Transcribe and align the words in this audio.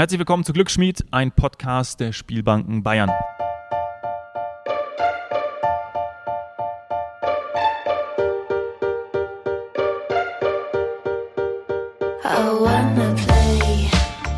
Herzlich 0.00 0.18
willkommen 0.18 0.44
zu 0.44 0.54
Glücksschmied, 0.54 1.04
ein 1.10 1.30
Podcast 1.30 2.00
der 2.00 2.14
Spielbanken 2.14 2.82
Bayern. 2.82 3.10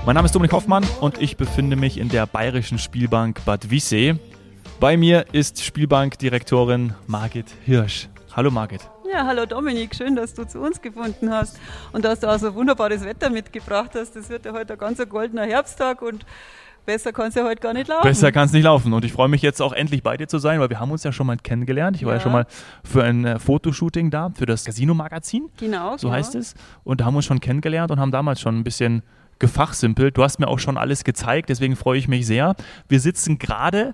Mein 0.04 0.14
Name 0.16 0.26
ist 0.26 0.34
Dominik 0.34 0.50
Hoffmann 0.50 0.84
und 1.00 1.22
ich 1.22 1.36
befinde 1.36 1.76
mich 1.76 1.96
in 1.96 2.08
der 2.08 2.26
Bayerischen 2.26 2.80
Spielbank 2.80 3.44
Bad 3.44 3.70
Wiessee. 3.70 4.16
Bei 4.80 4.96
mir 4.96 5.26
ist 5.30 5.62
Spielbankdirektorin 5.62 6.94
Margit 7.06 7.46
Hirsch. 7.64 8.08
Hallo 8.34 8.50
Margit. 8.50 8.91
Ja, 9.12 9.26
hallo 9.26 9.44
Dominik, 9.44 9.94
schön, 9.94 10.16
dass 10.16 10.32
du 10.32 10.46
zu 10.46 10.58
uns 10.60 10.80
gefunden 10.80 11.30
hast 11.30 11.60
und 11.92 12.02
dass 12.02 12.20
du 12.20 12.32
auch 12.32 12.38
so 12.38 12.54
wunderbares 12.54 13.04
Wetter 13.04 13.28
mitgebracht 13.28 13.90
hast. 13.94 14.16
Das 14.16 14.30
wird 14.30 14.46
ja 14.46 14.54
heute 14.54 14.72
ein 14.72 14.78
ganz 14.78 15.06
goldener 15.06 15.44
Herbsttag 15.44 16.00
und 16.00 16.24
besser 16.86 17.12
kann 17.12 17.26
es 17.28 17.34
ja 17.34 17.44
heute 17.44 17.60
gar 17.60 17.74
nicht 17.74 17.88
laufen. 17.88 18.04
Besser 18.04 18.32
kann 18.32 18.46
es 18.46 18.52
nicht 18.54 18.62
laufen 18.62 18.90
und 18.94 19.04
ich 19.04 19.12
freue 19.12 19.28
mich 19.28 19.42
jetzt 19.42 19.60
auch 19.60 19.74
endlich 19.74 20.02
bei 20.02 20.16
dir 20.16 20.28
zu 20.28 20.38
sein, 20.38 20.60
weil 20.60 20.70
wir 20.70 20.80
haben 20.80 20.90
uns 20.90 21.04
ja 21.04 21.12
schon 21.12 21.26
mal 21.26 21.36
kennengelernt. 21.36 21.96
Ich 21.96 22.06
war 22.06 22.12
ja, 22.12 22.18
ja 22.18 22.22
schon 22.22 22.32
mal 22.32 22.46
für 22.84 23.04
ein 23.04 23.26
äh, 23.26 23.38
Fotoshooting 23.38 24.10
da, 24.10 24.30
für 24.34 24.46
das 24.46 24.64
Casino-Magazin. 24.64 25.50
Genau. 25.58 25.98
So 25.98 26.06
genau. 26.06 26.16
heißt 26.16 26.34
es. 26.34 26.54
Und 26.82 27.02
da 27.02 27.04
haben 27.04 27.12
wir 27.12 27.18
uns 27.18 27.26
schon 27.26 27.40
kennengelernt 27.40 27.90
und 27.90 28.00
haben 28.00 28.12
damals 28.12 28.40
schon 28.40 28.58
ein 28.58 28.64
bisschen 28.64 29.02
gefachsimpelt. 29.38 30.16
Du 30.16 30.22
hast 30.22 30.38
mir 30.38 30.48
auch 30.48 30.58
schon 30.58 30.78
alles 30.78 31.04
gezeigt, 31.04 31.50
deswegen 31.50 31.76
freue 31.76 31.98
ich 31.98 32.08
mich 32.08 32.26
sehr. 32.26 32.54
Wir 32.88 32.98
sitzen 32.98 33.38
gerade 33.38 33.92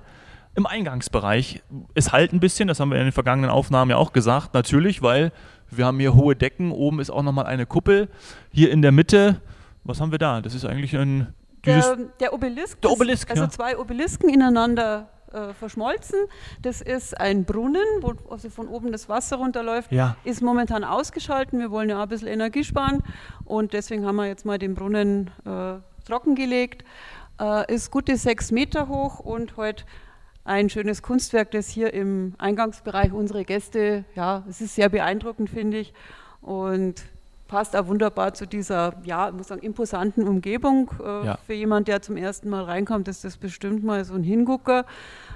im 0.59 0.67
Eingangsbereich. 0.67 1.63
Es 1.95 2.13
halt 2.13 2.33
ein 2.33 2.41
bisschen, 2.41 2.69
das 2.69 2.81
haben 2.81 2.91
wir 2.91 2.99
in 2.99 3.05
den 3.05 3.13
vergangenen 3.13 3.49
Aufnahmen 3.49 3.93
ja 3.93 3.97
auch 3.97 4.13
gesagt, 4.13 4.55
natürlich, 4.55 5.01
weil 5.01 5.33
wir 5.71 5.87
haben 5.87 5.99
hier 6.01 6.15
hohe 6.15 6.37
Decken, 6.37 6.73
oben 6.73 7.01
ist 7.01 7.11
auch 7.11 7.23
nochmal 7.23 7.47
eine 7.47 7.65
Kuppel. 7.65 8.09
Hier 8.53 8.71
in 8.71 8.83
der 8.83 8.93
Mitte, 8.93 9.41
was 9.85 10.01
haben 10.01 10.11
wir 10.11 10.19
da? 10.19 10.41
Das 10.41 10.55
ist 10.55 10.65
eigentlich 10.65 10.97
ein... 10.97 11.33
Der, 11.65 11.97
der, 12.21 12.33
Obelisk. 12.33 12.81
Der 12.83 12.91
Obelisk, 12.91 13.31
Also 13.31 13.45
ja. 13.45 13.51
zwei 13.51 13.79
Obelisken 13.79 14.29
ineinander 14.31 15.09
äh, 15.33 15.53
verschmolzen. 15.53 16.19
Das 16.63 16.81
ist 16.81 17.19
ein 17.19 17.45
Brunnen, 17.45 17.85
wo 18.01 18.15
also 18.31 18.49
von 18.49 18.69
oben 18.69 18.93
das 18.93 19.09
Wasser 19.09 19.37
runterläuft. 19.37 19.93
Ja. 19.93 20.17
Ist 20.25 20.41
momentan 20.41 20.85
ausgeschalten. 20.85 21.59
Wir 21.59 21.71
wollen 21.71 21.91
ja 21.91 21.99
auch 21.99 22.03
ein 22.03 22.09
bisschen 22.09 22.29
Energie 22.29 22.65
sparen 22.65 23.03
und 23.45 23.73
deswegen 23.73 24.07
haben 24.07 24.17
wir 24.17 24.27
jetzt 24.27 24.47
mal 24.47 24.59
den 24.59 24.75
Brunnen 24.75 25.31
äh, 25.45 25.75
trockengelegt. 26.07 26.85
Äh, 27.41 27.75
ist 27.75 27.91
gute 27.91 28.17
sechs 28.17 28.51
Meter 28.51 28.89
hoch 28.89 29.21
und 29.21 29.57
heute 29.57 29.85
ein 30.49 30.71
schönes 30.71 31.03
Kunstwerk, 31.03 31.51
das 31.51 31.69
hier 31.69 31.93
im 31.93 32.35
Eingangsbereich 32.39 33.13
unsere 33.13 33.45
Gäste, 33.45 34.05
ja, 34.15 34.45
es 34.49 34.63
ist 34.63 34.75
sehr 34.75 34.89
beeindruckend, 34.89 35.51
finde 35.51 35.79
ich. 35.79 35.93
Und 36.41 37.05
passt 37.49 37.75
auch 37.75 37.87
wunderbar 37.87 38.35
zu 38.35 38.47
dieser, 38.47 38.95
ja, 39.05 39.31
muss 39.33 39.49
sagen, 39.49 39.63
imposanten 39.63 40.29
Umgebung. 40.29 40.91
Äh, 41.03 41.27
ja. 41.27 41.39
Für 41.47 41.55
jemanden, 41.55 41.87
der 41.87 42.03
zum 42.03 42.17
ersten 42.17 42.49
Mal 42.49 42.65
reinkommt, 42.65 43.09
ist 43.09 43.25
das 43.25 43.37
bestimmt 43.39 43.83
mal 43.83 44.05
so 44.05 44.15
ein 44.15 44.23
Hingucker, 44.23 44.85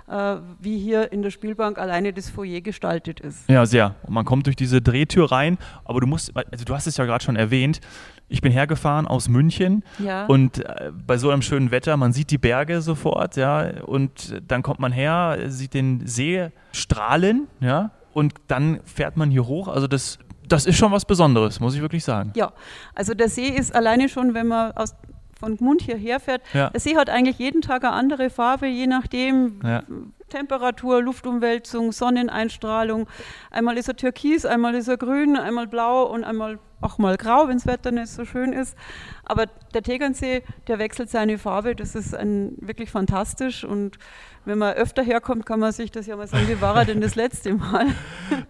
äh, 0.08 0.36
wie 0.60 0.78
hier 0.78 1.10
in 1.10 1.22
der 1.22 1.30
Spielbank 1.30 1.78
alleine 1.78 2.12
das 2.12 2.30
Foyer 2.30 2.60
gestaltet 2.60 3.18
ist. 3.18 3.48
Ja, 3.48 3.66
sehr. 3.66 3.96
Und 4.04 4.14
man 4.14 4.24
kommt 4.24 4.46
durch 4.46 4.56
diese 4.56 4.80
Drehtür 4.80 5.32
rein, 5.32 5.58
aber 5.84 6.00
du 6.00 6.06
musst, 6.06 6.36
also 6.36 6.64
du 6.64 6.74
hast 6.74 6.86
es 6.86 6.96
ja 6.98 7.04
gerade 7.06 7.24
schon 7.24 7.36
erwähnt, 7.36 7.80
ich 8.28 8.40
bin 8.40 8.52
hergefahren 8.52 9.06
aus 9.06 9.28
München 9.28 9.84
ja. 9.98 10.24
und 10.26 10.64
äh, 10.64 10.90
bei 11.06 11.18
so 11.18 11.30
einem 11.30 11.42
schönen 11.42 11.70
Wetter, 11.70 11.96
man 11.96 12.12
sieht 12.12 12.30
die 12.30 12.38
Berge 12.38 12.80
sofort, 12.80 13.36
ja, 13.36 13.82
und 13.84 14.40
dann 14.46 14.62
kommt 14.62 14.80
man 14.80 14.92
her, 14.92 15.38
sieht 15.48 15.74
den 15.74 16.06
See 16.06 16.48
strahlen, 16.72 17.48
ja, 17.60 17.90
und 18.14 18.34
dann 18.48 18.80
fährt 18.84 19.16
man 19.16 19.30
hier 19.30 19.46
hoch. 19.46 19.68
Also 19.68 19.86
das, 19.86 20.18
das 20.52 20.66
ist 20.66 20.76
schon 20.76 20.92
was 20.92 21.04
Besonderes, 21.04 21.60
muss 21.60 21.74
ich 21.74 21.80
wirklich 21.80 22.04
sagen. 22.04 22.32
Ja, 22.36 22.52
also 22.94 23.14
der 23.14 23.28
See 23.28 23.48
ist 23.48 23.74
alleine 23.74 24.08
schon, 24.08 24.34
wenn 24.34 24.48
man 24.48 24.72
aus 24.72 24.94
von 25.40 25.56
Gmund 25.56 25.82
hierher 25.82 26.20
fährt, 26.20 26.42
ja. 26.52 26.70
der 26.70 26.78
See 26.78 26.96
hat 26.96 27.10
eigentlich 27.10 27.38
jeden 27.38 27.62
Tag 27.62 27.82
eine 27.82 27.92
andere 27.94 28.30
Farbe, 28.30 28.68
je 28.68 28.86
nachdem, 28.86 29.60
ja. 29.64 29.82
Temperatur, 30.28 31.02
Luftumwälzung, 31.02 31.90
Sonneneinstrahlung. 31.90 33.08
Einmal 33.50 33.76
ist 33.76 33.88
er 33.88 33.96
türkis, 33.96 34.46
einmal 34.46 34.74
ist 34.76 34.86
er 34.86 34.96
grün, 34.96 35.36
einmal 35.36 35.66
blau 35.66 36.04
und 36.04 36.22
einmal 36.22 36.58
auch 36.82 36.98
mal 36.98 37.16
grau, 37.16 37.48
wenn 37.48 37.56
das 37.56 37.66
Wetter 37.66 37.90
nicht 37.90 38.08
so 38.08 38.24
schön 38.24 38.52
ist. 38.52 38.76
Aber 39.24 39.46
der 39.74 39.82
Tegernsee, 39.82 40.42
der 40.68 40.78
wechselt 40.78 41.10
seine 41.10 41.38
Farbe, 41.38 41.74
das 41.74 41.94
ist 41.94 42.14
ein, 42.14 42.54
wirklich 42.60 42.90
fantastisch 42.90 43.64
und 43.64 43.98
wenn 44.44 44.58
man 44.58 44.74
öfter 44.74 45.02
herkommt, 45.02 45.46
kann 45.46 45.60
man 45.60 45.72
sich 45.72 45.90
das 45.90 46.06
ja 46.06 46.16
mal 46.16 46.26
sagen, 46.26 46.48
wie 46.48 46.60
war 46.60 46.76
er 46.76 46.84
denn 46.84 47.00
das 47.00 47.14
letzte 47.14 47.54
Mal? 47.54 47.86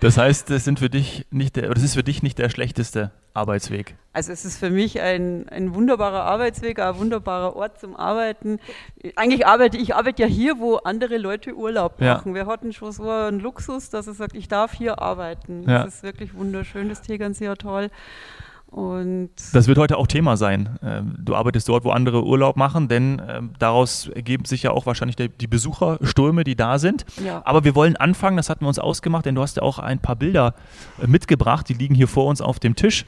Das 0.00 0.16
heißt, 0.16 0.48
das, 0.50 0.64
sind 0.64 0.78
für 0.78 0.88
dich 0.88 1.26
nicht 1.30 1.56
der, 1.56 1.72
das 1.72 1.82
ist 1.82 1.94
für 1.94 2.02
dich 2.02 2.22
nicht 2.22 2.38
der 2.38 2.48
schlechteste 2.48 3.10
Arbeitsweg? 3.34 3.96
Also 4.12 4.30
es 4.32 4.44
ist 4.44 4.58
für 4.58 4.70
mich 4.70 5.00
ein, 5.00 5.48
ein 5.48 5.74
wunderbarer 5.74 6.24
Arbeitsweg, 6.24 6.78
ein 6.78 6.98
wunderbarer 6.98 7.56
Ort 7.56 7.80
zum 7.80 7.96
Arbeiten. 7.96 8.58
Eigentlich 9.16 9.46
arbeite 9.46 9.78
ich 9.78 9.94
arbeite 9.94 10.22
ja 10.22 10.28
hier, 10.28 10.58
wo 10.58 10.76
andere 10.76 11.16
Leute 11.16 11.54
Urlaub 11.54 12.00
machen. 12.00 12.30
Ja. 12.30 12.34
Wir 12.34 12.46
hatten 12.46 12.72
schon 12.72 12.92
so 12.92 13.08
einen 13.08 13.40
Luxus, 13.40 13.88
dass 13.88 14.06
er 14.06 14.14
sagt, 14.14 14.34
ich 14.34 14.48
darf 14.48 14.74
hier 14.74 15.00
arbeiten. 15.00 15.64
Ja. 15.68 15.84
Das 15.84 15.96
ist 15.96 16.02
wirklich 16.02 16.34
wunderschön, 16.34 16.90
das 16.90 17.00
Tegernsee 17.00 17.54
toll. 17.54 17.90
Und 18.72 19.30
das 19.52 19.68
wird 19.68 19.76
heute 19.76 19.98
auch 19.98 20.06
Thema 20.06 20.38
sein. 20.38 20.78
Ähm, 20.82 21.14
du 21.18 21.34
arbeitest 21.34 21.68
dort, 21.68 21.84
wo 21.84 21.90
andere 21.90 22.24
Urlaub 22.24 22.56
machen, 22.56 22.88
denn 22.88 23.20
ähm, 23.28 23.50
daraus 23.58 24.08
ergeben 24.08 24.46
sich 24.46 24.62
ja 24.62 24.70
auch 24.70 24.86
wahrscheinlich 24.86 25.16
die 25.16 25.46
Besucherströme, 25.46 26.42
die 26.42 26.56
da 26.56 26.78
sind. 26.78 27.04
Ja. 27.22 27.42
Aber 27.44 27.64
wir 27.64 27.74
wollen 27.74 27.96
anfangen, 27.96 28.38
das 28.38 28.48
hatten 28.48 28.64
wir 28.64 28.68
uns 28.68 28.78
ausgemacht, 28.78 29.26
denn 29.26 29.34
du 29.34 29.42
hast 29.42 29.58
ja 29.58 29.62
auch 29.62 29.78
ein 29.78 29.98
paar 29.98 30.16
Bilder 30.16 30.54
äh, 31.02 31.06
mitgebracht, 31.06 31.68
die 31.68 31.74
liegen 31.74 31.94
hier 31.94 32.08
vor 32.08 32.24
uns 32.26 32.40
auf 32.40 32.60
dem 32.60 32.74
Tisch 32.74 33.04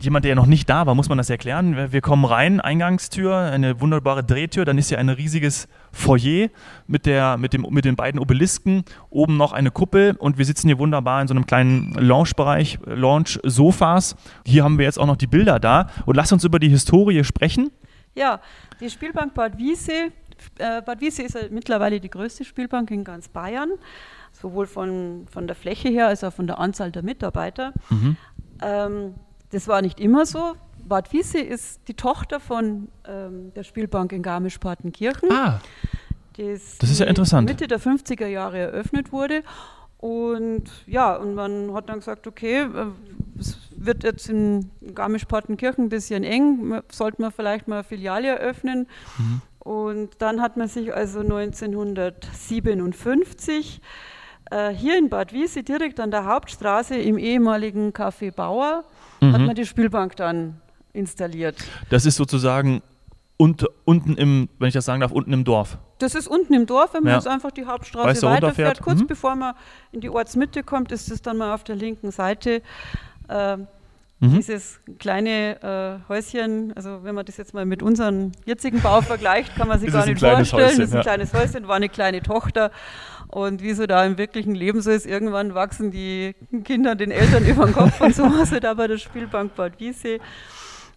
jemand, 0.00 0.24
der 0.24 0.34
noch 0.34 0.46
nicht 0.46 0.68
da 0.68 0.86
war, 0.86 0.94
muss 0.94 1.08
man 1.08 1.18
das 1.18 1.30
erklären. 1.30 1.92
Wir 1.92 2.00
kommen 2.00 2.24
rein, 2.24 2.60
Eingangstür, 2.60 3.36
eine 3.36 3.80
wunderbare 3.80 4.24
Drehtür, 4.24 4.64
dann 4.64 4.78
ist 4.78 4.88
hier 4.88 4.98
ein 4.98 5.08
riesiges 5.08 5.68
Foyer 5.92 6.48
mit, 6.86 7.06
der, 7.06 7.36
mit, 7.36 7.52
dem, 7.52 7.66
mit 7.70 7.84
den 7.84 7.96
beiden 7.96 8.20
Obelisken, 8.20 8.84
oben 9.10 9.36
noch 9.36 9.52
eine 9.52 9.70
Kuppel 9.70 10.16
und 10.18 10.38
wir 10.38 10.44
sitzen 10.44 10.68
hier 10.68 10.78
wunderbar 10.78 11.20
in 11.20 11.28
so 11.28 11.34
einem 11.34 11.46
kleinen 11.46 11.92
Lounge-Bereich, 11.94 12.78
Lounge-Sofas. 12.84 14.16
Hier 14.46 14.64
haben 14.64 14.78
wir 14.78 14.84
jetzt 14.84 14.98
auch 14.98 15.06
noch 15.06 15.16
die 15.16 15.26
Bilder 15.26 15.60
da 15.60 15.88
und 16.06 16.16
lass 16.16 16.32
uns 16.32 16.44
über 16.44 16.58
die 16.58 16.68
Historie 16.68 17.24
sprechen. 17.24 17.70
Ja, 18.14 18.40
die 18.80 18.90
Spielbank 18.90 19.34
Bad 19.34 19.58
Wiese. 19.58 20.12
Äh, 20.58 20.82
Bad 20.82 21.00
Wiese 21.00 21.22
ist 21.22 21.34
ja 21.34 21.42
mittlerweile 21.50 22.00
die 22.00 22.10
größte 22.10 22.44
Spielbank 22.44 22.90
in 22.90 23.04
ganz 23.04 23.28
Bayern, 23.28 23.70
sowohl 24.32 24.66
von, 24.66 25.26
von 25.30 25.46
der 25.46 25.56
Fläche 25.56 25.88
her 25.88 26.08
als 26.08 26.24
auch 26.24 26.32
von 26.32 26.46
der 26.46 26.58
Anzahl 26.58 26.90
der 26.90 27.02
Mitarbeiter. 27.02 27.72
Mhm. 27.90 28.16
Ähm, 28.62 29.14
das 29.50 29.68
war 29.68 29.82
nicht 29.82 30.00
immer 30.00 30.26
so. 30.26 30.54
Bad 30.84 31.12
Wiese 31.12 31.38
ist 31.38 31.80
die 31.88 31.94
Tochter 31.94 32.40
von 32.40 32.88
ähm, 33.06 33.52
der 33.54 33.62
Spielbank 33.64 34.12
in 34.12 34.22
Garmisch-Partenkirchen. 34.22 35.30
Ah, 35.30 35.60
das, 36.36 36.78
das 36.78 36.90
ist 36.90 37.00
ja 37.00 37.06
interessant. 37.06 37.48
Mitte 37.48 37.66
der 37.68 37.80
50er 37.80 38.26
Jahre 38.26 38.58
eröffnet 38.58 39.12
wurde. 39.12 39.42
Und 39.98 40.64
ja, 40.86 41.14
und 41.14 41.34
man 41.34 41.74
hat 41.74 41.90
dann 41.90 41.98
gesagt, 41.98 42.26
okay, 42.26 42.62
äh, 42.62 42.86
es 43.38 43.58
wird 43.76 44.02
jetzt 44.02 44.30
in 44.30 44.70
Garmisch-Partenkirchen 44.94 45.84
ein 45.84 45.90
bisschen 45.90 46.24
eng, 46.24 46.80
sollte 46.90 47.20
man 47.20 47.32
vielleicht 47.32 47.68
mal 47.68 47.74
eine 47.76 47.84
Filiale 47.84 48.28
eröffnen. 48.28 48.86
Mhm. 49.18 49.42
Und 49.58 50.08
dann 50.18 50.40
hat 50.40 50.56
man 50.56 50.68
sich 50.68 50.94
also 50.94 51.20
1957 51.20 53.82
äh, 54.50 54.70
hier 54.70 54.96
in 54.98 55.10
Bad 55.10 55.34
Wiese 55.34 55.62
direkt 55.62 56.00
an 56.00 56.10
der 56.10 56.24
Hauptstraße 56.24 56.96
im 56.96 57.18
ehemaligen 57.18 57.92
Café 57.92 58.32
Bauer 58.32 58.84
mhm. 59.20 59.32
hat 59.32 59.40
man 59.42 59.54
die 59.54 59.66
Spielbank 59.66 60.16
dann 60.16 60.60
installiert. 60.92 61.56
Das 61.88 62.06
ist 62.06 62.16
sozusagen 62.16 62.82
und, 63.36 63.66
unten 63.84 64.16
im, 64.16 64.48
wenn 64.58 64.68
ich 64.68 64.74
das 64.74 64.84
sagen 64.84 65.00
darf, 65.00 65.12
unten 65.12 65.32
im 65.32 65.44
Dorf. 65.44 65.78
Das 65.98 66.14
ist 66.14 66.28
unten 66.28 66.52
im 66.52 66.66
Dorf, 66.66 66.94
wenn 66.94 67.04
man 67.04 67.12
ja. 67.12 67.16
jetzt 67.16 67.26
einfach 67.26 67.50
die 67.50 67.64
Hauptstraße 67.64 68.08
weißt 68.08 68.22
du, 68.22 68.26
weiterfährt. 68.26 68.80
Kurz 68.82 69.00
mhm. 69.00 69.06
bevor 69.06 69.34
man 69.36 69.54
in 69.92 70.00
die 70.00 70.10
Ortsmitte 70.10 70.62
kommt, 70.62 70.92
ist 70.92 71.10
es 71.10 71.22
dann 71.22 71.38
mal 71.38 71.54
auf 71.54 71.64
der 71.64 71.76
linken 71.76 72.10
Seite. 72.10 72.62
Äh, 73.28 73.58
mhm. 74.20 74.36
Dieses 74.36 74.80
kleine 74.98 76.00
äh, 76.06 76.08
Häuschen, 76.08 76.72
also 76.74 77.02
wenn 77.02 77.14
man 77.14 77.26
das 77.26 77.36
jetzt 77.36 77.54
mal 77.54 77.66
mit 77.66 77.82
unserem 77.82 78.32
jetzigen 78.44 78.80
Bau 78.80 79.00
vergleicht, 79.00 79.56
kann 79.56 79.68
man 79.68 79.80
sich 79.80 79.92
gar 79.92 80.06
nicht 80.06 80.20
vorstellen. 80.20 80.62
Häuschen, 80.62 80.80
das 80.80 80.88
ist 80.88 80.92
ein 80.92 80.96
ja. 80.96 81.02
kleines 81.02 81.32
Häuschen, 81.34 81.68
war 81.68 81.76
eine 81.76 81.88
kleine 81.88 82.22
Tochter. 82.22 82.70
Und 83.28 83.62
wie 83.62 83.72
so 83.74 83.86
da 83.86 84.04
im 84.04 84.18
wirklichen 84.18 84.54
Leben 84.54 84.80
so 84.82 84.90
ist, 84.90 85.06
irgendwann 85.06 85.54
wachsen 85.54 85.90
die 85.90 86.34
Kinder 86.64 86.96
den 86.96 87.10
Eltern 87.12 87.46
über 87.46 87.64
den 87.64 87.74
Kopf 87.74 88.00
und 88.00 88.14
so 88.14 88.24
war 88.24 88.42
es 88.42 88.50
da 88.50 88.74
bei 88.74 88.88
der 88.88 88.98
Spielbank 88.98 89.54
Bad 89.54 89.78
Wiese. 89.78 90.18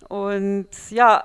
Und 0.09 0.67
ja, 0.89 1.23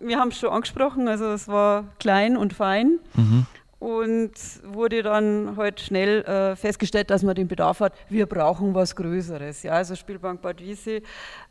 wir 0.00 0.18
haben 0.18 0.28
es 0.28 0.38
schon 0.38 0.50
angesprochen, 0.50 1.08
also 1.08 1.26
es 1.26 1.46
war 1.48 1.84
klein 1.98 2.36
und 2.36 2.52
fein. 2.52 2.98
Mhm. 3.14 3.46
Und 3.78 4.32
wurde 4.64 5.02
dann 5.02 5.56
halt 5.56 5.80
schnell 5.80 6.22
äh, 6.22 6.56
festgestellt, 6.56 7.10
dass 7.10 7.22
man 7.22 7.34
den 7.34 7.46
Bedarf 7.46 7.80
hat, 7.80 7.92
wir 8.08 8.24
brauchen 8.24 8.74
was 8.74 8.96
Größeres. 8.96 9.64
Ja, 9.64 9.72
also 9.72 9.94
Spielbank 9.94 10.40
Bad 10.40 10.60
Wiese 10.60 11.02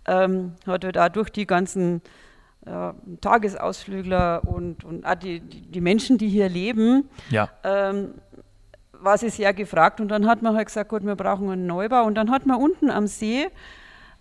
ähm, 0.08 0.54
hat 0.66 0.84
halt 0.84 0.98
auch 0.98 1.10
durch 1.10 1.30
die 1.30 1.46
ganzen 1.46 2.02
ja, 2.66 2.96
Tagesausflügler 3.22 4.42
und, 4.44 4.84
und 4.84 5.06
auch 5.06 5.16
die, 5.16 5.40
die, 5.40 5.82
Menschen, 5.82 6.18
die 6.18 6.30
hier 6.30 6.50
leben, 6.50 7.08
ja. 7.30 7.50
ähm, 7.64 8.16
war 8.92 9.18
sie 9.20 9.30
sehr 9.30 9.54
gefragt 9.54 10.02
und 10.02 10.08
dann 10.08 10.26
hat 10.26 10.42
man 10.42 10.56
halt 10.56 10.68
gesagt, 10.68 10.90
gut, 10.90 11.06
wir 11.06 11.16
brauchen 11.16 11.50
einen 11.50 11.68
Neubau 11.68 12.06
und 12.06 12.16
dann 12.16 12.32
hat 12.32 12.48
man 12.48 12.58
unten 12.58 12.90
am 12.90 13.06
See 13.06 13.48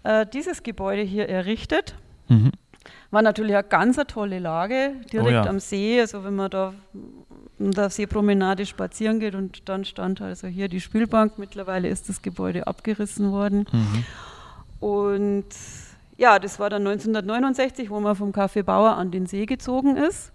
äh, 0.02 0.26
dieses 0.26 0.62
Gebäude 0.62 1.02
hier 1.02 1.28
errichtet. 1.28 1.94
Mhm. 2.28 2.52
War 3.10 3.22
natürlich 3.22 3.54
eine 3.54 3.64
ganz 3.64 3.96
tolle 4.08 4.38
Lage, 4.38 4.94
direkt 5.12 5.28
Oh 5.28 5.30
ja. 5.30 5.46
am 5.46 5.60
See. 5.60 6.00
Also 6.00 6.24
wenn 6.24 6.34
man 6.34 6.50
da 6.50 6.74
der 7.58 7.90
Seepromenade 7.90 8.66
spazieren 8.66 9.20
geht 9.20 9.34
und 9.34 9.68
dann 9.68 9.84
stand 9.84 10.20
also 10.20 10.46
hier 10.46 10.68
die 10.68 10.80
Spielbank. 10.80 11.38
Mittlerweile 11.38 11.88
ist 11.88 12.08
das 12.08 12.22
Gebäude 12.22 12.66
abgerissen 12.66 13.30
worden. 13.30 13.66
Mhm. 13.70 14.04
Und 14.80 15.46
ja, 16.16 16.38
das 16.38 16.58
war 16.58 16.70
dann 16.70 16.86
1969, 16.86 17.90
wo 17.90 18.00
man 18.00 18.16
vom 18.16 18.32
Café 18.32 18.62
Bauer 18.62 18.96
an 18.96 19.10
den 19.10 19.26
See 19.26 19.46
gezogen 19.46 19.96
ist. 19.96 20.32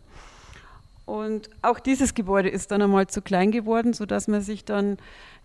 Und 1.05 1.49
auch 1.61 1.79
dieses 1.79 2.13
Gebäude 2.13 2.49
ist 2.49 2.71
dann 2.71 2.81
einmal 2.81 3.07
zu 3.07 3.21
klein 3.21 3.51
geworden, 3.51 3.93
sodass 3.93 4.27
man 4.27 4.41
sich 4.41 4.63
dann 4.63 4.97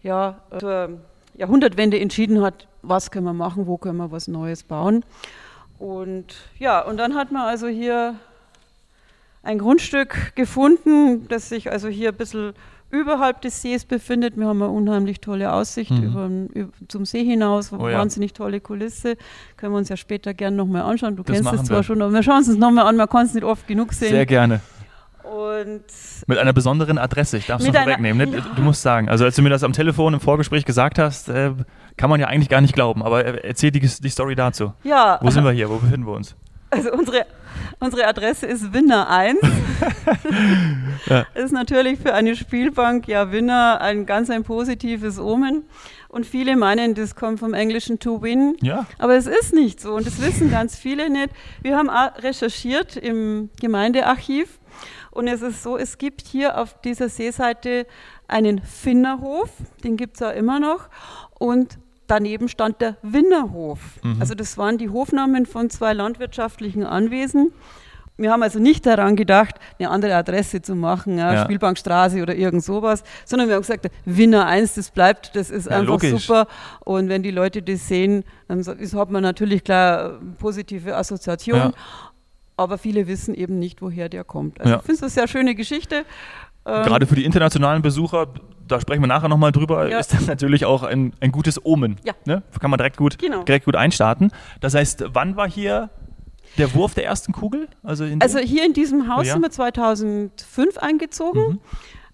ja, 0.02 0.40
zur 0.58 1.00
Jahrhundertwende 1.36 1.98
entschieden 1.98 2.42
hat, 2.42 2.68
was 2.82 3.10
können 3.10 3.24
wir 3.24 3.32
machen, 3.32 3.66
wo 3.66 3.78
können 3.78 3.96
wir 3.96 4.10
was 4.10 4.28
Neues 4.28 4.62
bauen. 4.62 5.04
Und 5.78 6.34
ja, 6.58 6.80
und 6.80 6.98
dann 6.98 7.14
hat 7.14 7.32
man 7.32 7.42
also 7.42 7.66
hier 7.66 8.16
ein 9.44 9.58
Grundstück 9.58 10.34
gefunden, 10.34 11.26
das 11.28 11.48
sich 11.48 11.70
also 11.70 11.88
hier 11.88 12.10
ein 12.10 12.16
bisschen 12.16 12.52
überhalb 12.90 13.40
des 13.42 13.60
Sees 13.60 13.84
befindet. 13.84 14.36
Wir 14.36 14.46
haben 14.46 14.62
eine 14.62 14.70
unheimlich 14.70 15.20
tolle 15.20 15.52
Aussicht 15.52 15.90
Mhm. 15.90 16.02
über, 16.04 16.28
über, 16.60 16.72
zum 16.88 17.04
See 17.04 17.24
hinaus, 17.24 17.72
Oh 17.72 17.88
ja. 17.88 17.98
wahnsinnig 17.98 18.32
tolle 18.34 18.60
Kulisse. 18.60 19.16
Können 19.56 19.72
wir 19.72 19.78
uns 19.78 19.88
ja 19.88 19.96
später 19.96 20.32
gerne 20.34 20.56
nochmal 20.56 20.82
anschauen. 20.82 21.16
Du 21.16 21.22
Das 21.24 21.34
kennst 21.36 21.52
es 21.52 21.64
zwar 21.64 21.78
wir. 21.78 21.82
schon, 21.82 22.00
aber 22.02 22.12
wir 22.12 22.22
schauen 22.22 22.42
es 22.42 22.48
uns 22.48 22.58
nochmal 22.58 22.86
an, 22.86 22.96
man 22.96 23.08
kann 23.08 23.26
es 23.26 23.34
nicht 23.34 23.44
oft 23.44 23.66
genug 23.66 23.92
sehen. 23.92 24.10
Sehr 24.10 24.26
gerne. 24.26 24.60
Und 25.24 25.84
Mit 26.26 26.38
einer 26.38 26.52
besonderen 26.52 26.98
Adresse. 26.98 27.38
Ich 27.38 27.46
darf 27.46 27.60
es 27.60 27.66
noch 27.66 27.74
vorwegnehmen. 27.74 28.30
Ne? 28.30 28.42
Du 28.56 28.62
musst 28.62 28.82
sagen. 28.82 29.08
Also 29.08 29.24
als 29.24 29.34
du 29.36 29.42
mir 29.42 29.48
das 29.48 29.64
am 29.64 29.72
Telefon 29.72 30.14
im 30.14 30.20
Vorgespräch 30.20 30.64
gesagt 30.64 30.98
hast, 30.98 31.28
äh, 31.30 31.52
kann 31.96 32.10
man 32.10 32.20
ja 32.20 32.26
eigentlich 32.28 32.48
gar 32.50 32.60
nicht 32.60 32.74
glauben. 32.74 33.02
Aber 33.02 33.24
äh, 33.24 33.40
erzähl 33.42 33.70
die, 33.70 33.80
die 33.80 34.08
Story 34.08 34.34
dazu. 34.34 34.74
ja, 34.84 35.18
Wo 35.22 35.30
sind 35.30 35.44
wir 35.44 35.52
hier? 35.52 35.70
Wo 35.70 35.78
befinden 35.78 36.06
wir 36.06 36.12
uns? 36.12 36.36
Also 36.70 36.92
unsere, 36.92 37.24
unsere 37.80 38.06
Adresse 38.06 38.46
ist 38.46 38.72
Winner 38.72 39.08
1. 39.08 39.38
Ja. 41.06 41.26
Ist 41.34 41.52
natürlich 41.52 41.98
für 41.98 42.14
eine 42.14 42.34
Spielbank, 42.34 43.08
ja, 43.08 43.30
Winner 43.30 43.80
ein 43.82 44.06
ganz 44.06 44.30
ein 44.30 44.42
positives 44.42 45.18
Omen. 45.18 45.64
Und 46.08 46.24
viele 46.24 46.56
meinen, 46.56 46.94
das 46.94 47.14
kommt 47.14 47.40
vom 47.40 47.52
englischen 47.52 47.98
to 47.98 48.22
win. 48.22 48.56
Ja. 48.62 48.86
Aber 48.98 49.14
es 49.16 49.26
ist 49.26 49.52
nicht 49.52 49.80
so 49.80 49.94
und 49.94 50.06
das 50.06 50.22
wissen 50.22 50.50
ganz 50.50 50.76
viele 50.76 51.10
nicht. 51.10 51.30
Wir 51.60 51.76
haben 51.76 51.90
recherchiert 51.90 52.96
im 52.96 53.50
Gemeindearchiv 53.60 54.60
und 55.10 55.28
es 55.28 55.42
ist 55.42 55.62
so, 55.62 55.76
es 55.76 55.98
gibt 55.98 56.22
hier 56.22 56.58
auf 56.58 56.80
dieser 56.80 57.08
Seeseite 57.08 57.86
einen 58.28 58.60
Finnerhof, 58.62 59.50
den 59.82 59.96
gibt 59.96 60.16
es 60.16 60.22
auch 60.22 60.34
immer 60.34 60.58
noch 60.58 60.88
und 61.38 61.78
daneben 62.06 62.48
stand 62.48 62.80
der 62.80 62.96
Winnerhof. 63.02 63.80
Mhm. 64.02 64.16
Also 64.20 64.34
das 64.34 64.56
waren 64.58 64.78
die 64.78 64.88
Hofnamen 64.90 65.46
von 65.46 65.70
zwei 65.70 65.92
landwirtschaftlichen 65.92 66.84
Anwesen. 66.84 67.52
Wir 68.16 68.30
haben 68.30 68.44
also 68.44 68.60
nicht 68.60 68.86
daran 68.86 69.16
gedacht, 69.16 69.56
eine 69.78 69.90
andere 69.90 70.14
Adresse 70.14 70.62
zu 70.62 70.76
machen, 70.76 71.18
ja, 71.18 71.32
Ja. 71.34 71.44
Spielbankstraße 71.44 72.22
oder 72.22 72.36
irgend 72.36 72.62
sowas, 72.62 73.02
sondern 73.24 73.48
wir 73.48 73.56
haben 73.56 73.62
gesagt, 73.62 73.90
Winner 74.04 74.46
1, 74.46 74.74
das 74.74 74.92
bleibt, 74.92 75.34
das 75.34 75.50
ist 75.50 75.66
Ja, 75.66 75.72
einfach 75.78 75.94
logisch. 75.94 76.24
super. 76.24 76.46
Und 76.84 77.08
wenn 77.08 77.24
die 77.24 77.32
Leute 77.32 77.60
das 77.60 77.88
sehen, 77.88 78.22
dann 78.46 78.64
hat 78.64 79.10
man 79.10 79.22
natürlich 79.22 79.64
klar 79.64 80.10
äh, 80.12 80.18
positive 80.38 80.94
Assoziationen. 80.96 81.72
Aber 82.56 82.78
viele 82.78 83.08
wissen 83.08 83.34
eben 83.34 83.58
nicht, 83.58 83.82
woher 83.82 84.08
der 84.08 84.22
kommt. 84.22 84.60
Also 84.60 84.76
ich 84.76 84.82
finde 84.82 84.92
es 84.94 85.02
eine 85.02 85.10
sehr 85.10 85.26
schöne 85.26 85.56
Geschichte. 85.56 86.04
Ähm, 86.66 86.84
Gerade 86.84 87.06
für 87.06 87.16
die 87.16 87.24
internationalen 87.24 87.82
Besucher, 87.82 88.28
da 88.68 88.80
sprechen 88.80 89.02
wir 89.02 89.06
nachher 89.08 89.28
nochmal 89.28 89.52
drüber, 89.52 89.88
Ja. 89.88 89.98
ist 89.98 90.12
das 90.14 90.26
natürlich 90.26 90.64
auch 90.64 90.82
ein, 90.82 91.12
ein 91.20 91.32
gutes 91.32 91.64
Omen. 91.64 91.96
Ja. 92.04 92.12
Ne? 92.26 92.42
Kann 92.60 92.70
man 92.70 92.78
direkt 92.78 92.96
gut, 92.96 93.18
Genau. 93.18 93.42
direkt 93.42 93.64
gut 93.66 93.76
einstarten. 93.76 94.30
Das 94.60 94.74
heißt, 94.74 95.04
wann 95.12 95.36
war 95.36 95.48
hier 95.48 95.90
der 96.58 96.72
Wurf 96.74 96.94
der 96.94 97.04
ersten 97.04 97.32
Kugel? 97.32 97.68
Also, 97.82 98.04
in 98.04 98.20
Also 98.22 98.38
hier 98.38 98.64
in 98.64 98.72
diesem 98.72 99.08
Haus 99.08 99.20
Oh 99.20 99.22
ja? 99.26 99.32
sind 99.34 99.42
wir 99.42 99.50
2005 99.50 100.78
eingezogen. 100.78 101.42
Mhm. 101.44 101.60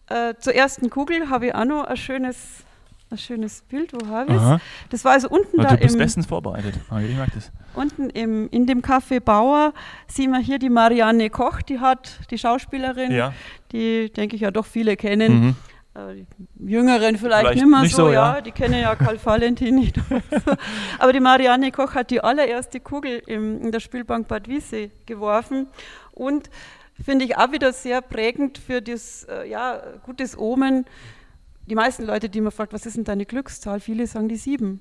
Äh, 0.09 0.35
zur 0.39 0.55
ersten 0.55 0.91
Kugel 0.91 1.31
habe 1.31 1.47
ich 1.49 1.55
auch 1.55 1.65
noch 1.65 1.85
ein 1.85 1.97
schönes, 1.97 2.65
ein 3.11 3.19
schönes 3.19 3.63
Bild. 3.63 3.93
Wo 3.93 4.07
habe 4.09 4.33
ich 4.33 4.39
Aha. 4.39 4.61
Das 4.89 5.05
war 5.05 5.13
also 5.13 5.29
unten 5.29 5.59
Ja, 5.61 5.69
da 5.69 5.77
du 5.77 5.83
bist 5.83 5.95
im, 5.95 5.99
bestens 6.01 6.27
vorbereitet. 6.27 6.75
Ah, 6.91 7.01
Ich 7.01 7.15
merke 7.15 7.33
das. 7.35 7.53
unten 7.75 8.11
im, 8.11 8.49
in 8.51 8.67
dem 8.67 8.83
Café 8.83 9.21
Bauer 9.21 9.73
sehen 10.09 10.33
wir 10.33 10.41
hier 10.41 10.59
die 10.59 10.71
Marianne 10.71 11.31
Koch, 11.31 11.63
die 11.63 11.79
hat 11.79 12.19
die 12.31 12.39
Schauspielerin, 12.39 13.13
Ja. 13.13 13.33
die 13.73 14.11
denke 14.13 14.35
ich 14.37 14.43
ja 14.43 14.51
doch 14.51 14.67
viele 14.67 14.97
kennen. 14.97 15.41
Mhm. 15.47 15.57
Äh, 15.95 16.25
die 16.59 16.71
Jüngeren 16.71 17.17
vielleicht, 17.17 17.41
Vielleicht 17.41 17.55
nicht 17.57 17.71
mehr 17.71 17.83
nicht 17.83 17.95
so, 17.95 18.07
so, 18.07 18.13
ja. 18.13 18.37
ja. 18.37 18.41
die 18.41 18.53
kennen 18.53 18.81
ja 18.81 18.95
Karl 18.95 19.19
Valentin 19.23 19.75
nicht. 19.75 19.99
Aber 20.99 21.13
die 21.13 21.21
Marianne 21.21 21.73
Koch 21.73 21.95
hat 21.95 22.11
die 22.11 22.21
allererste 22.21 22.81
Kugel 22.81 23.23
im, 23.27 23.61
in 23.61 23.73
der 23.73 23.81
Spielbank 23.81 24.29
Bad 24.29 24.49
Wiessee 24.49 24.91
geworfen 25.07 25.69
und 26.13 26.51
finde 27.03 27.25
ich 27.25 27.37
auch 27.37 27.51
wieder 27.53 27.73
sehr 27.73 28.03
prägend 28.03 28.59
für 28.59 28.81
das 28.83 29.25
äh, 29.25 29.49
ja, 29.49 29.83
gutes 30.05 30.39
Omen. 30.39 30.87
Die 31.67 31.75
meisten 31.75 32.05
Leute, 32.05 32.29
die 32.29 32.41
mir 32.41 32.51
fragen, 32.51 32.73
was 32.73 32.87
ist 32.87 32.97
denn 32.97 33.05
deine 33.05 33.27
Glückszahl? 33.27 33.81
Viele 33.81 34.07
sagen 34.07 34.29
die 34.29 34.37
sieben. 34.37 34.81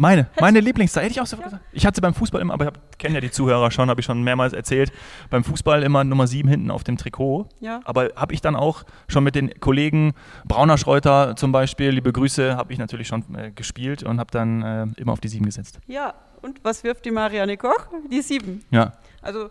Meine, 0.00 0.28
meine 0.40 0.60
Lieblingszahl, 0.60 1.04
hätte 1.04 1.12
ich 1.12 1.20
auch 1.20 1.26
so 1.26 1.36
gesagt. 1.36 1.62
Ich 1.72 1.84
hatte 1.84 2.00
beim 2.00 2.14
Fußball 2.14 2.40
immer, 2.40 2.54
aber 2.54 2.72
ich 2.90 2.96
kenne 2.96 3.16
ja 3.16 3.20
die 3.20 3.30
Zuhörer 3.30 3.70
schon, 3.70 3.90
habe 3.90 4.00
ich 4.00 4.06
schon 4.06 4.22
mehrmals 4.22 4.54
erzählt, 4.54 4.90
beim 5.28 5.44
Fußball 5.44 5.82
immer 5.82 6.04
Nummer 6.04 6.26
7 6.26 6.48
hinten 6.48 6.70
auf 6.70 6.84
dem 6.84 6.96
Trikot. 6.96 7.50
Ja. 7.60 7.80
Aber 7.84 8.08
habe 8.16 8.32
ich 8.32 8.40
dann 8.40 8.56
auch 8.56 8.84
schon 9.08 9.24
mit 9.24 9.34
den 9.34 9.60
Kollegen 9.60 10.14
Brauner 10.46 10.78
Schreuter 10.78 11.36
zum 11.36 11.52
Beispiel, 11.52 11.90
liebe 11.90 12.14
Grüße, 12.14 12.56
habe 12.56 12.72
ich 12.72 12.78
natürlich 12.78 13.08
schon 13.08 13.26
äh, 13.34 13.50
gespielt 13.50 14.02
und 14.02 14.18
habe 14.18 14.30
dann 14.30 14.62
äh, 14.62 14.86
immer 14.96 15.12
auf 15.12 15.20
die 15.20 15.28
7 15.28 15.44
gesetzt. 15.44 15.80
Ja, 15.86 16.14
und 16.40 16.64
was 16.64 16.82
wirft 16.82 17.04
die 17.04 17.10
Marianne 17.10 17.58
Koch? 17.58 17.88
Die 18.10 18.22
sieben. 18.22 18.64
Ja. 18.70 18.94
Also 19.20 19.50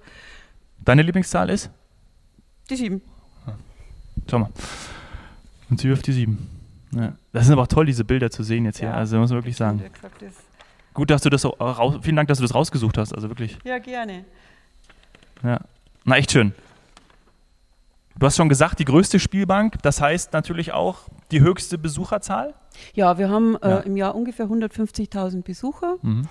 Deine 0.83 1.03
Lieblingszahl 1.03 1.51
ist? 1.51 1.69
die 2.71 2.75
sieben. 2.75 3.03
Schau 4.27 4.39
mal. 4.39 4.49
Und 5.69 5.79
sie 5.79 5.89
wirft 5.89 6.07
die 6.07 6.13
7. 6.13 6.58
Ja. 6.95 7.13
Das 7.33 7.45
sind 7.45 7.53
aber 7.53 7.63
auch 7.63 7.67
toll, 7.67 7.85
diese 7.85 8.03
Bilder 8.03 8.31
zu 8.31 8.43
sehen 8.43 8.65
jetzt 8.65 8.79
hier. 8.79 8.89
Ja. 8.89 8.95
Also 8.95 9.17
muss 9.17 9.29
man 9.29 9.39
wirklich 9.39 9.57
sagen. 9.57 9.83
Gut, 10.93 11.09
dass 11.11 11.21
du 11.21 11.29
das 11.29 11.41
so 11.43 11.49
raus, 11.49 11.99
vielen 12.01 12.15
Dank, 12.15 12.27
dass 12.27 12.39
du 12.39 12.43
das 12.43 12.55
rausgesucht 12.55 12.97
hast. 12.97 13.13
Also 13.13 13.29
wirklich. 13.29 13.57
Ja, 13.63 13.77
gerne. 13.77 14.25
Ja. 15.43 15.59
Na, 16.03 16.17
echt 16.17 16.31
schön. 16.31 16.53
Du 18.17 18.25
hast 18.25 18.35
schon 18.35 18.49
gesagt, 18.49 18.79
die 18.79 18.85
größte 18.85 19.19
Spielbank, 19.19 19.81
das 19.81 20.01
heißt 20.01 20.33
natürlich 20.33 20.73
auch 20.73 21.03
die 21.31 21.39
höchste 21.39 21.77
Besucherzahl. 21.77 22.53
Ja, 22.93 23.17
wir 23.17 23.29
haben 23.29 23.55
äh, 23.61 23.69
Ja. 23.69 23.77
im 23.79 23.95
Jahr 23.95 24.15
ungefähr 24.15 24.47
150.000 24.47 25.43
Besucher. 25.43 25.95
Mhm. 26.01 26.27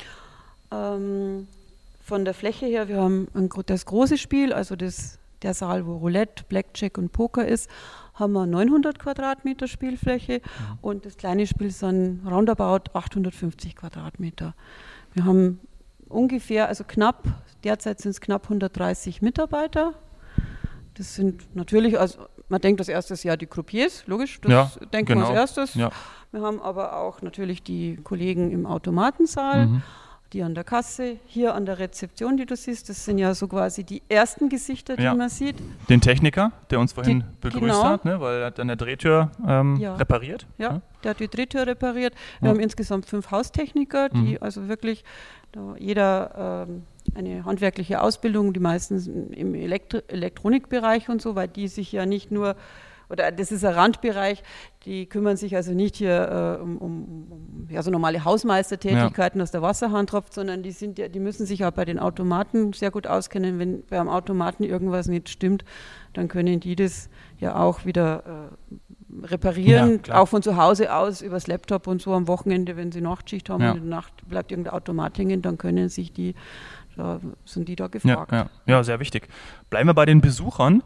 Ähm, 0.71 1.49
von 2.03 2.25
der 2.25 2.35
Fläche 2.35 2.67
her, 2.67 2.89
wir 2.89 3.01
haben 3.01 3.29
ein, 3.35 3.49
das 3.67 3.87
große 3.87 4.19
Spiel, 4.19 4.53
also 4.53 4.77
das, 4.77 5.19
der 5.43 5.55
Saal, 5.55 5.87
wo 5.87 5.97
Roulette, 5.97 6.45
Blackjack 6.49 6.99
und 6.99 7.13
Poker 7.13 7.47
ist, 7.47 7.71
haben 8.19 8.33
wir 8.33 8.47
900 8.47 8.99
Quadratmeter 8.99 9.69
Spielfläche 9.69 10.41
und 10.81 11.07
das 11.07 11.17
kleine 11.17 11.47
Spiel 11.47 11.71
sind 11.71 12.21
roundabout 12.27 12.91
850 12.93 13.77
Quadratmeter. 13.77 14.55
Wir 15.13 15.25
haben 15.25 15.61
ungefähr, 16.09 16.69
also 16.69 16.85
knapp, 16.85 17.25
derzeit 17.65 18.01
sind 18.01 18.11
es 18.13 18.21
knapp 18.21 18.45
130 18.45 19.23
Mitarbeiter. 19.23 19.95
Das 20.95 21.15
sind 21.15 21.55
natürlich, 21.55 21.99
also 21.99 22.19
man 22.49 22.61
denkt 22.61 22.81
als 22.81 22.89
erstes 22.89 23.23
ja 23.23 23.37
die 23.37 23.47
Croupiers, 23.47 24.07
logisch, 24.07 24.41
das 24.41 24.51
Ja, 24.51 24.71
denkt 24.93 25.11
man 25.11 25.19
genau. 25.19 25.29
als 25.31 25.37
erstes. 25.39 25.75
Ja. 25.75 25.91
Wir 26.33 26.41
haben 26.43 26.61
aber 26.61 26.97
auch 26.97 27.23
natürlich 27.23 27.63
die 27.63 27.97
Kollegen 28.03 28.51
im 28.51 28.67
Automatensaal, 28.67 29.67
Mhm. 29.67 29.83
Die 30.33 30.43
an 30.43 30.55
der 30.55 30.65
Kasse, 30.65 31.17
hier 31.27 31.55
an 31.55 31.65
der 31.65 31.79
Rezeption, 31.79 32.37
die 32.37 32.45
du 32.45 32.55
siehst. 32.55 32.89
Das 32.91 33.05
sind 33.05 33.17
ja 33.19 33.35
so 33.35 33.49
quasi 33.49 33.83
die 33.85 34.03
ersten 34.11 34.49
Gesichter, 34.51 34.97
die 34.97 35.05
Ja. 35.05 35.15
man 35.15 35.31
sieht. 35.31 35.57
Den 35.89 36.01
Techniker, 36.03 36.53
der 36.71 36.81
uns 36.81 36.93
vorhin 36.93 37.21
Die- 37.21 37.27
begrüßt 37.49 37.63
genau. 37.77 37.85
hat, 37.85 38.05
ne, 38.05 38.21
weil 38.21 38.41
er 38.41 38.47
hat 38.47 38.61
an 38.61 38.67
der 38.69 38.77
Drehtür 38.77 39.31
ähm, 39.47 39.77
Ja. 39.77 39.95
repariert. 39.95 40.47
Ja, 40.59 40.73
ne? 40.75 40.83
der 41.03 41.11
hat 41.13 41.21
die 41.21 41.29
Drehtür 41.29 41.67
repariert. 41.67 42.15
Wir 42.41 42.49
Ja. 42.49 42.55
haben 42.55 42.61
insgesamt 42.61 43.07
fünf 43.07 43.31
Haustechniker, 43.31 44.11
die 44.11 44.33
Mhm. 44.33 44.39
also 44.43 44.69
wirklich, 44.69 45.03
da 45.53 45.75
jeder 45.79 46.67
ähm, 46.69 46.83
eine 47.15 47.47
handwerkliche 47.47 48.03
Ausbildung, 48.03 48.53
die 48.53 48.61
meistens 48.61 49.07
im 49.07 49.55
Elektro 49.55 50.01
Elektronikbereich 50.09 51.09
und 51.09 51.23
so, 51.23 51.37
weil 51.37 51.49
die 51.49 51.69
sich 51.69 51.91
ja 51.93 52.05
nicht 52.05 52.31
nur, 52.31 52.55
oder 53.11 53.33
das 53.33 53.51
ist 53.53 53.65
ein 53.65 53.75
Randbereich, 53.75 54.43
die 54.85 55.07
kümmern 55.07 55.37
sich 55.37 55.57
also 55.57 55.73
nicht 55.73 55.97
hier 55.97 56.59
äh, 56.59 56.63
um, 56.63 56.77
um, 56.79 57.67
ja, 57.71 57.83
so 57.83 57.91
normale 57.91 58.25
Hausmeistertätigkeiten, 58.25 59.39
dass 59.39 59.51
der 59.51 59.63
Wasserhahn 59.63 60.07
tropft, 60.07 60.35
sondern 60.35 60.63
die, 60.63 60.71
sind 60.73 60.99
ja, 60.99 61.09
die 61.09 61.21
müssen 61.21 61.47
sich 61.47 61.65
auch 61.65 61.71
bei 61.71 61.85
den 61.85 61.99
Automaten 61.99 62.73
sehr 62.73 62.91
gut 62.91 63.07
auskennen. 63.07 63.59
Wenn 63.59 63.83
beim 63.87 64.09
Automaten 64.09 64.63
irgendwas 64.65 65.09
nicht 65.09 65.29
stimmt, 65.29 65.65
dann 66.13 66.29
können 66.29 66.61
die 66.61 66.77
das 66.77 67.09
ja 67.39 67.57
auch 67.57 67.85
wieder 67.85 68.23
äh, 68.27 69.27
reparieren, 69.27 70.01
Ja, 70.07 70.17
auch 70.21 70.27
von 70.29 70.43
zu 70.43 70.57
Hause 70.57 70.95
aus 70.95 71.23
übers 71.23 71.47
Laptop 71.47 71.87
und 71.87 72.03
so 72.03 72.13
am 72.13 72.29
Wochenende, 72.29 72.77
wenn 72.77 72.93
sie 72.93 73.01
Nachtschicht 73.01 73.49
haben 73.49 73.63
Ja. 73.63 73.71
und 73.73 73.79
in 73.79 73.83
der 73.85 73.91
Nacht 73.97 74.13
bleibt 74.29 74.51
irgendein 74.53 74.75
Automat 74.75 75.17
hängen, 75.19 75.43
dann 75.43 75.57
können 75.59 75.89
sich 75.89 76.13
die, 76.13 76.35
da 76.97 77.21
sind 77.45 77.69
die 77.69 77.77
da 77.77 77.85
Ja, 77.85 77.89
gefragt. 77.89 78.33
ja, 78.33 78.51
ja, 78.67 78.85
sehr 78.85 79.01
wichtig. 79.01 79.29
Bleiben 79.71 79.89
wir 79.89 79.95
bei 79.95 80.05
den 80.07 80.21
Besuchern. 80.21 80.83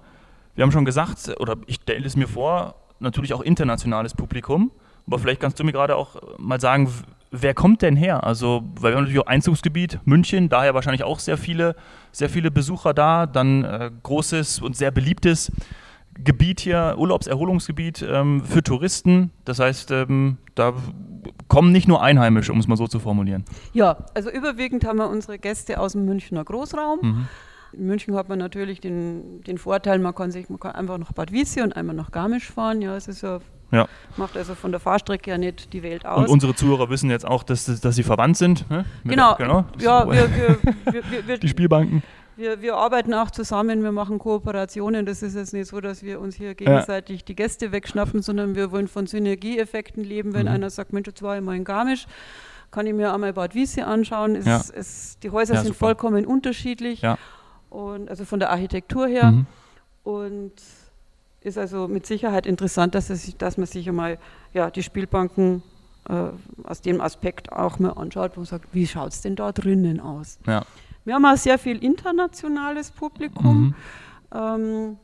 Wir 0.54 0.62
haben 0.62 0.72
schon 0.72 0.84
gesagt, 0.84 1.34
oder 1.40 1.56
ich 1.66 1.76
stelle 1.76 2.06
es 2.06 2.16
mir 2.16 2.28
vor, 2.28 2.74
natürlich 2.98 3.34
auch 3.34 3.40
internationales 3.40 4.14
Publikum. 4.14 4.70
Aber 5.06 5.18
vielleicht 5.18 5.40
kannst 5.40 5.58
du 5.58 5.64
mir 5.64 5.72
gerade 5.72 5.96
auch 5.96 6.16
mal 6.38 6.60
sagen, 6.60 6.88
wer 7.30 7.54
kommt 7.54 7.82
denn 7.82 7.96
her? 7.96 8.24
Also, 8.24 8.62
weil 8.76 8.92
wir 8.92 8.96
haben 8.96 9.04
natürlich 9.04 9.20
auch 9.20 9.26
Einzugsgebiet, 9.26 9.98
München, 10.04 10.48
daher 10.48 10.74
wahrscheinlich 10.74 11.02
auch 11.02 11.18
sehr 11.18 11.36
viele, 11.36 11.74
sehr 12.12 12.28
viele 12.28 12.50
Besucher 12.50 12.94
da. 12.94 13.26
Dann 13.26 13.64
äh, 13.64 13.90
großes 14.02 14.60
und 14.60 14.76
sehr 14.76 14.90
beliebtes 14.90 15.50
Gebiet 16.14 16.60
hier, 16.60 16.94
Urlaubserholungsgebiet 16.98 18.04
ähm, 18.08 18.44
für 18.44 18.62
Touristen. 18.62 19.30
Das 19.44 19.58
heißt, 19.58 19.90
ähm, 19.90 20.36
da 20.54 20.74
kommen 21.48 21.72
nicht 21.72 21.88
nur 21.88 22.02
Einheimische, 22.02 22.52
um 22.52 22.58
es 22.58 22.68
mal 22.68 22.76
so 22.76 22.86
zu 22.86 23.00
formulieren. 23.00 23.44
Ja, 23.72 24.04
also 24.14 24.30
überwiegend 24.30 24.84
haben 24.84 24.98
wir 24.98 25.08
unsere 25.08 25.38
Gäste 25.38 25.80
aus 25.80 25.92
dem 25.92 26.04
Münchner 26.04 26.44
Großraum. 26.44 26.98
Mhm. 27.02 27.28
In 27.72 27.86
München 27.86 28.14
hat 28.14 28.28
man 28.28 28.38
natürlich 28.38 28.80
den, 28.80 29.42
den 29.42 29.58
Vorteil, 29.58 29.98
man 29.98 30.14
kann 30.14 30.30
sich 30.30 30.48
man 30.48 30.60
kann 30.60 30.72
einfach 30.72 30.98
nach 30.98 31.12
Bad 31.12 31.32
Wiessee 31.32 31.62
und 31.62 31.74
einmal 31.74 31.96
nach 31.96 32.10
Garmisch 32.10 32.50
fahren. 32.50 32.82
Ja, 32.82 32.96
es 32.96 33.08
ist 33.08 33.22
ja 33.22 33.40
ja. 33.72 33.88
Macht 34.16 34.36
also 34.36 34.54
von 34.54 34.70
der 34.70 34.80
Fahrstrecke 34.80 35.30
ja 35.30 35.38
nicht 35.38 35.72
die 35.72 35.82
Welt 35.82 36.04
aus. 36.04 36.26
Und 36.26 36.28
unsere 36.28 36.54
Zuhörer 36.54 36.90
wissen 36.90 37.10
jetzt 37.10 37.26
auch, 37.26 37.42
dass, 37.42 37.64
dass 37.80 37.96
sie 37.96 38.02
verwandt 38.02 38.36
sind. 38.36 38.70
Ne? 38.70 38.84
Genau. 39.04 39.34
genau. 39.36 39.64
Ja, 39.78 40.06
wir, 40.06 40.28
wir, 40.36 41.26
wir, 41.26 41.38
die 41.38 41.48
Spielbanken. 41.48 42.02
Wir, 42.36 42.60
wir, 42.60 42.76
arbeiten 42.76 43.12
auch 43.14 43.30
zusammen, 43.30 43.82
wir 43.82 43.92
machen 43.92 44.18
Kooperationen. 44.18 45.06
Das 45.06 45.22
ist 45.22 45.34
jetzt 45.34 45.54
nicht 45.54 45.68
so, 45.68 45.80
dass 45.80 46.02
wir 46.02 46.20
uns 46.20 46.36
hier 46.36 46.54
gegenseitig 46.54 47.20
ja. 47.20 47.24
die 47.26 47.34
Gäste 47.34 47.72
wegschnappen, 47.72 48.22
sondern 48.22 48.54
wir 48.54 48.72
wollen 48.72 48.88
von 48.88 49.06
Synergieeffekten 49.06 50.04
leben. 50.04 50.34
Wenn 50.34 50.46
mhm. 50.46 50.52
einer 50.52 50.70
sagt, 50.70 50.92
Mensch, 50.92 51.08
jetzt 51.08 51.22
war 51.22 51.36
ich 51.36 51.42
mal 51.42 51.56
in 51.56 51.64
Garmisch, 51.64 52.06
kann 52.70 52.86
ich 52.86 52.94
mir 52.94 53.12
einmal 53.12 53.32
Bad 53.32 53.54
Wiese 53.54 53.86
anschauen. 53.86 54.36
Es, 54.36 54.46
ja. 54.46 54.62
es, 54.74 55.18
die 55.22 55.30
Häuser 55.30 55.54
ja, 55.54 55.60
sind 55.60 55.74
super. 55.74 55.86
vollkommen 55.86 56.26
unterschiedlich. 56.26 57.02
Und 57.72 58.10
also 58.10 58.24
von 58.24 58.38
der 58.38 58.50
Architektur 58.50 59.06
her. 59.06 59.32
Mhm. 59.32 59.46
Und 60.04 60.52
ist 61.40 61.58
also 61.58 61.88
mit 61.88 62.06
Sicherheit 62.06 62.46
interessant, 62.46 62.94
dass, 62.94 63.10
es, 63.10 63.36
dass 63.36 63.56
man 63.56 63.66
sich 63.66 63.88
einmal 63.88 64.18
ja, 64.52 64.70
die 64.70 64.82
Spielbanken 64.82 65.62
äh, 66.08 66.28
aus 66.64 66.82
dem 66.82 67.00
Aspekt 67.00 67.50
auch 67.50 67.78
mal 67.78 67.90
anschaut 67.92 68.36
und 68.36 68.44
sagt, 68.44 68.68
wie 68.72 68.86
schaut 68.86 69.12
es 69.12 69.22
denn 69.22 69.36
da 69.36 69.52
drinnen 69.52 70.00
aus? 70.00 70.38
Ja. 70.46 70.64
Wir 71.04 71.14
haben 71.14 71.24
auch 71.24 71.36
sehr 71.36 71.58
viel 71.58 71.82
internationales 71.82 72.90
Publikum. 72.90 73.62
Mhm. 73.62 73.74
Ähm, 74.34 74.96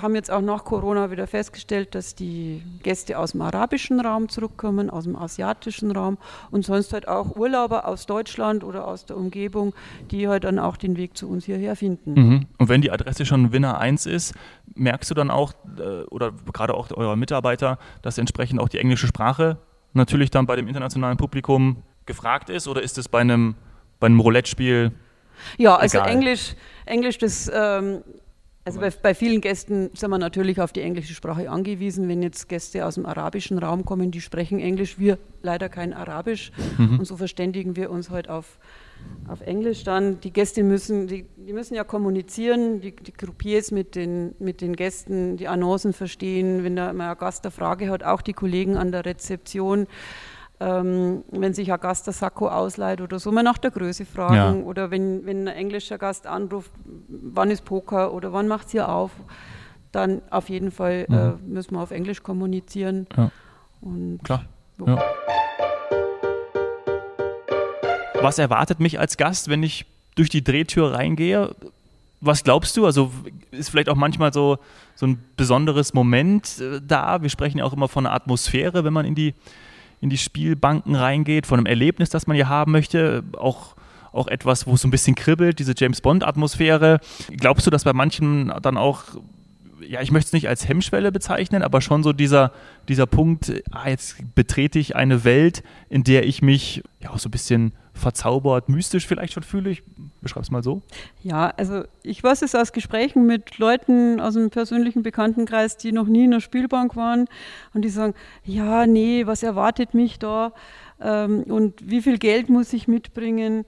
haben 0.00 0.14
jetzt 0.14 0.30
auch 0.30 0.40
nach 0.40 0.64
Corona 0.64 1.10
wieder 1.10 1.26
festgestellt, 1.26 1.94
dass 1.94 2.14
die 2.14 2.62
Gäste 2.82 3.18
aus 3.18 3.32
dem 3.32 3.42
arabischen 3.42 4.00
Raum 4.00 4.28
zurückkommen, 4.28 4.90
aus 4.90 5.04
dem 5.04 5.16
asiatischen 5.16 5.90
Raum 5.92 6.18
und 6.50 6.64
sonst 6.64 6.92
halt 6.92 7.06
auch 7.06 7.36
Urlauber 7.36 7.86
aus 7.86 8.06
Deutschland 8.06 8.64
oder 8.64 8.86
aus 8.86 9.06
der 9.06 9.16
Umgebung, 9.16 9.74
die 10.10 10.28
halt 10.28 10.44
dann 10.44 10.58
auch 10.58 10.76
den 10.76 10.96
Weg 10.96 11.16
zu 11.16 11.28
uns 11.28 11.44
hierher 11.44 11.76
finden. 11.76 12.14
Mhm. 12.14 12.46
Und 12.58 12.68
wenn 12.68 12.80
die 12.80 12.90
Adresse 12.90 13.24
schon 13.24 13.52
Winner 13.52 13.78
1 13.78 14.06
ist, 14.06 14.34
merkst 14.74 15.10
du 15.10 15.14
dann 15.14 15.30
auch, 15.30 15.52
äh, 15.78 16.02
oder 16.10 16.32
gerade 16.52 16.74
auch 16.74 16.90
eurer 16.92 17.16
Mitarbeiter, 17.16 17.78
dass 18.02 18.18
entsprechend 18.18 18.60
auch 18.60 18.68
die 18.68 18.78
englische 18.78 19.06
Sprache 19.06 19.58
natürlich 19.92 20.30
dann 20.30 20.46
bei 20.46 20.56
dem 20.56 20.66
internationalen 20.66 21.16
Publikum 21.16 21.82
gefragt 22.06 22.50
ist 22.50 22.66
oder 22.66 22.82
ist 22.82 22.98
es 22.98 23.08
bei 23.08 23.20
einem, 23.20 23.54
bei 24.00 24.06
einem 24.06 24.20
Roulette-Spiel 24.20 24.92
ja, 25.58 25.76
also 25.76 25.98
Egal. 25.98 26.10
Englisch, 26.10 26.54
Englisch, 26.86 27.18
das 27.18 27.50
ähm, 27.52 28.02
also 28.64 28.80
bei, 28.80 28.90
bei, 28.90 29.14
vielen 29.14 29.42
Gästen 29.42 29.90
sind 29.94 30.10
wir 30.10 30.18
natürlich 30.18 30.60
auf 30.60 30.72
die 30.72 30.80
englische 30.80 31.14
Sprache 31.14 31.50
angewiesen. 31.50 32.08
Wenn 32.08 32.22
jetzt 32.22 32.48
Gäste 32.48 32.86
aus 32.86 32.94
dem 32.94 33.04
arabischen 33.04 33.58
Raum 33.58 33.84
kommen, 33.84 34.10
die 34.10 34.22
sprechen 34.22 34.58
Englisch, 34.58 34.98
wir 34.98 35.18
leider 35.42 35.68
kein 35.68 35.92
Arabisch. 35.92 36.50
Mhm. 36.78 37.00
Und 37.00 37.04
so 37.04 37.16
verständigen 37.18 37.76
wir 37.76 37.90
uns 37.90 38.08
heute 38.08 38.30
halt 38.30 38.38
auf, 38.38 38.58
auf 39.28 39.42
Englisch 39.42 39.84
dann. 39.84 40.18
Die 40.20 40.32
Gäste 40.32 40.62
müssen, 40.62 41.06
die, 41.06 41.26
die 41.36 41.52
müssen 41.52 41.74
ja 41.74 41.84
kommunizieren, 41.84 42.80
die, 42.80 42.96
die 42.96 43.12
Groupiers 43.12 43.70
mit 43.70 43.94
den, 43.94 44.34
mit 44.38 44.62
den 44.62 44.74
Gästen, 44.74 45.36
die 45.36 45.46
Annoncen 45.46 45.92
verstehen. 45.92 46.64
Wenn 46.64 46.74
da 46.74 46.92
mal 46.94 47.10
ein 47.10 47.18
Gast 47.18 47.44
eine 47.44 47.50
Frage 47.50 47.90
hat, 47.90 48.02
auch 48.02 48.22
die 48.22 48.32
Kollegen 48.32 48.78
an 48.78 48.92
der 48.92 49.04
Rezeption 49.04 49.86
ähm, 50.60 51.24
wenn 51.30 51.52
sich 51.52 51.72
ein 51.72 51.80
Gast 51.80 52.08
ein 52.08 52.12
Sakko 52.12 52.48
ausleiht 52.48 53.00
oder 53.00 53.18
so, 53.18 53.32
mal 53.32 53.42
nach 53.42 53.58
der 53.58 53.70
Größe 53.70 54.04
fragen. 54.04 54.60
Ja. 54.60 54.66
Oder 54.66 54.90
wenn, 54.90 55.26
wenn 55.26 55.48
ein 55.48 55.54
englischer 55.54 55.98
Gast 55.98 56.26
anruft, 56.26 56.70
wann 57.08 57.50
ist 57.50 57.64
Poker 57.64 58.12
oder 58.12 58.32
wann 58.32 58.48
macht 58.48 58.66
es 58.66 58.72
hier 58.72 58.88
auf, 58.88 59.10
dann 59.92 60.22
auf 60.30 60.48
jeden 60.48 60.70
Fall 60.70 61.06
mhm. 61.08 61.14
äh, 61.14 61.32
müssen 61.46 61.74
wir 61.74 61.80
auf 61.80 61.90
Englisch 61.90 62.22
kommunizieren. 62.22 63.06
Ja. 63.16 63.30
Und, 63.80 64.20
Klar. 64.22 64.44
So. 64.78 64.86
Ja. 64.86 65.02
Was 68.20 68.38
erwartet 68.38 68.80
mich 68.80 68.98
als 68.98 69.16
Gast, 69.16 69.48
wenn 69.48 69.62
ich 69.62 69.86
durch 70.14 70.30
die 70.30 70.42
Drehtür 70.42 70.94
reingehe? 70.94 71.54
Was 72.20 72.42
glaubst 72.42 72.76
du? 72.76 72.86
Also 72.86 73.10
ist 73.50 73.68
vielleicht 73.68 73.90
auch 73.90 73.96
manchmal 73.96 74.32
so, 74.32 74.58
so 74.94 75.06
ein 75.06 75.22
besonderes 75.36 75.92
Moment 75.92 76.58
äh, 76.58 76.80
da? 76.80 77.20
Wir 77.20 77.28
sprechen 77.28 77.58
ja 77.58 77.64
auch 77.64 77.72
immer 77.72 77.88
von 77.88 78.06
einer 78.06 78.14
Atmosphäre, 78.14 78.84
wenn 78.84 78.92
man 78.94 79.04
in 79.04 79.14
die 79.14 79.34
in 80.04 80.10
die 80.10 80.18
Spielbanken 80.18 80.94
reingeht, 80.94 81.46
von 81.46 81.58
einem 81.58 81.66
Erlebnis, 81.66 82.10
das 82.10 82.26
man 82.26 82.34
hier 82.34 82.48
haben 82.48 82.72
möchte, 82.72 83.24
auch 83.38 83.74
auch 84.12 84.28
etwas, 84.28 84.64
wo 84.66 84.74
es 84.74 84.82
so 84.82 84.86
ein 84.86 84.92
bisschen 84.92 85.16
kribbelt, 85.16 85.58
diese 85.58 85.74
James 85.76 86.00
Bond-Atmosphäre. 86.00 87.00
Glaubst 87.36 87.66
du, 87.66 87.70
dass 87.72 87.82
bei 87.82 87.92
manchen 87.92 88.52
dann 88.62 88.76
auch, 88.76 89.02
ja, 89.88 90.00
ich 90.00 90.10
möchte 90.10 90.28
es 90.28 90.32
nicht 90.32 90.48
als 90.48 90.68
Hemmschwelle 90.68 91.12
bezeichnen, 91.12 91.62
aber 91.62 91.80
schon 91.80 92.02
so 92.02 92.12
dieser, 92.12 92.52
dieser 92.88 93.06
Punkt, 93.06 93.52
ah, 93.70 93.88
jetzt 93.88 94.16
betrete 94.34 94.78
ich 94.78 94.96
eine 94.96 95.24
Welt, 95.24 95.62
in 95.88 96.04
der 96.04 96.26
ich 96.26 96.42
mich 96.42 96.82
ja 97.00 97.10
auch 97.10 97.18
so 97.18 97.28
ein 97.28 97.32
bisschen 97.32 97.72
verzaubert, 97.94 98.68
mystisch 98.68 99.06
vielleicht 99.06 99.32
schon 99.32 99.44
fühle. 99.44 99.70
Ich 99.70 99.82
beschreibe 100.20 100.42
es 100.42 100.50
mal 100.50 100.62
so. 100.62 100.82
Ja, 101.22 101.52
also 101.56 101.84
ich 102.02 102.22
weiß 102.22 102.42
es 102.42 102.54
aus 102.54 102.72
Gesprächen 102.72 103.26
mit 103.26 103.58
Leuten 103.58 104.20
aus 104.20 104.34
dem 104.34 104.50
persönlichen 104.50 105.02
Bekanntenkreis, 105.02 105.76
die 105.76 105.92
noch 105.92 106.06
nie 106.06 106.24
in 106.24 106.32
der 106.32 106.40
Spielbank 106.40 106.96
waren 106.96 107.26
und 107.72 107.82
die 107.82 107.88
sagen, 107.88 108.14
ja, 108.44 108.86
nee, 108.86 109.26
was 109.26 109.42
erwartet 109.42 109.94
mich 109.94 110.18
da 110.18 110.52
ähm, 111.00 111.44
und 111.44 111.88
wie 111.88 112.02
viel 112.02 112.18
Geld 112.18 112.48
muss 112.48 112.72
ich 112.72 112.88
mitbringen? 112.88 113.64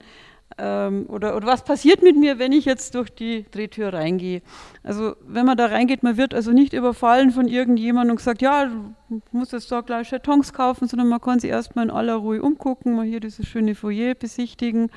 Ähm, 0.57 1.05
oder, 1.09 1.35
oder 1.35 1.45
was 1.45 1.63
passiert 1.63 2.01
mit 2.01 2.15
mir, 2.17 2.39
wenn 2.39 2.51
ich 2.51 2.65
jetzt 2.65 2.95
durch 2.95 3.09
die 3.09 3.45
Drehtür 3.51 3.93
reingehe? 3.93 4.41
Also 4.83 5.15
wenn 5.21 5.45
man 5.45 5.57
da 5.57 5.67
reingeht, 5.67 6.03
man 6.03 6.17
wird 6.17 6.33
also 6.33 6.51
nicht 6.51 6.73
überfallen 6.73 7.31
von 7.31 7.47
irgendjemandem 7.47 8.11
und 8.11 8.17
gesagt, 8.17 8.41
ja, 8.41 8.65
du 8.65 9.21
musst 9.31 9.53
jetzt 9.53 9.71
da 9.71 9.81
gleich 9.81 10.09
Chatons 10.09 10.53
kaufen, 10.53 10.87
sondern 10.87 11.09
man 11.09 11.21
kann 11.21 11.39
sich 11.39 11.51
erstmal 11.51 11.85
in 11.85 11.91
aller 11.91 12.15
Ruhe 12.15 12.41
umgucken, 12.41 12.95
mal 12.95 13.05
hier 13.05 13.19
dieses 13.19 13.45
schöne 13.47 13.75
Foyer 13.75 14.15
besichtigen 14.15 14.89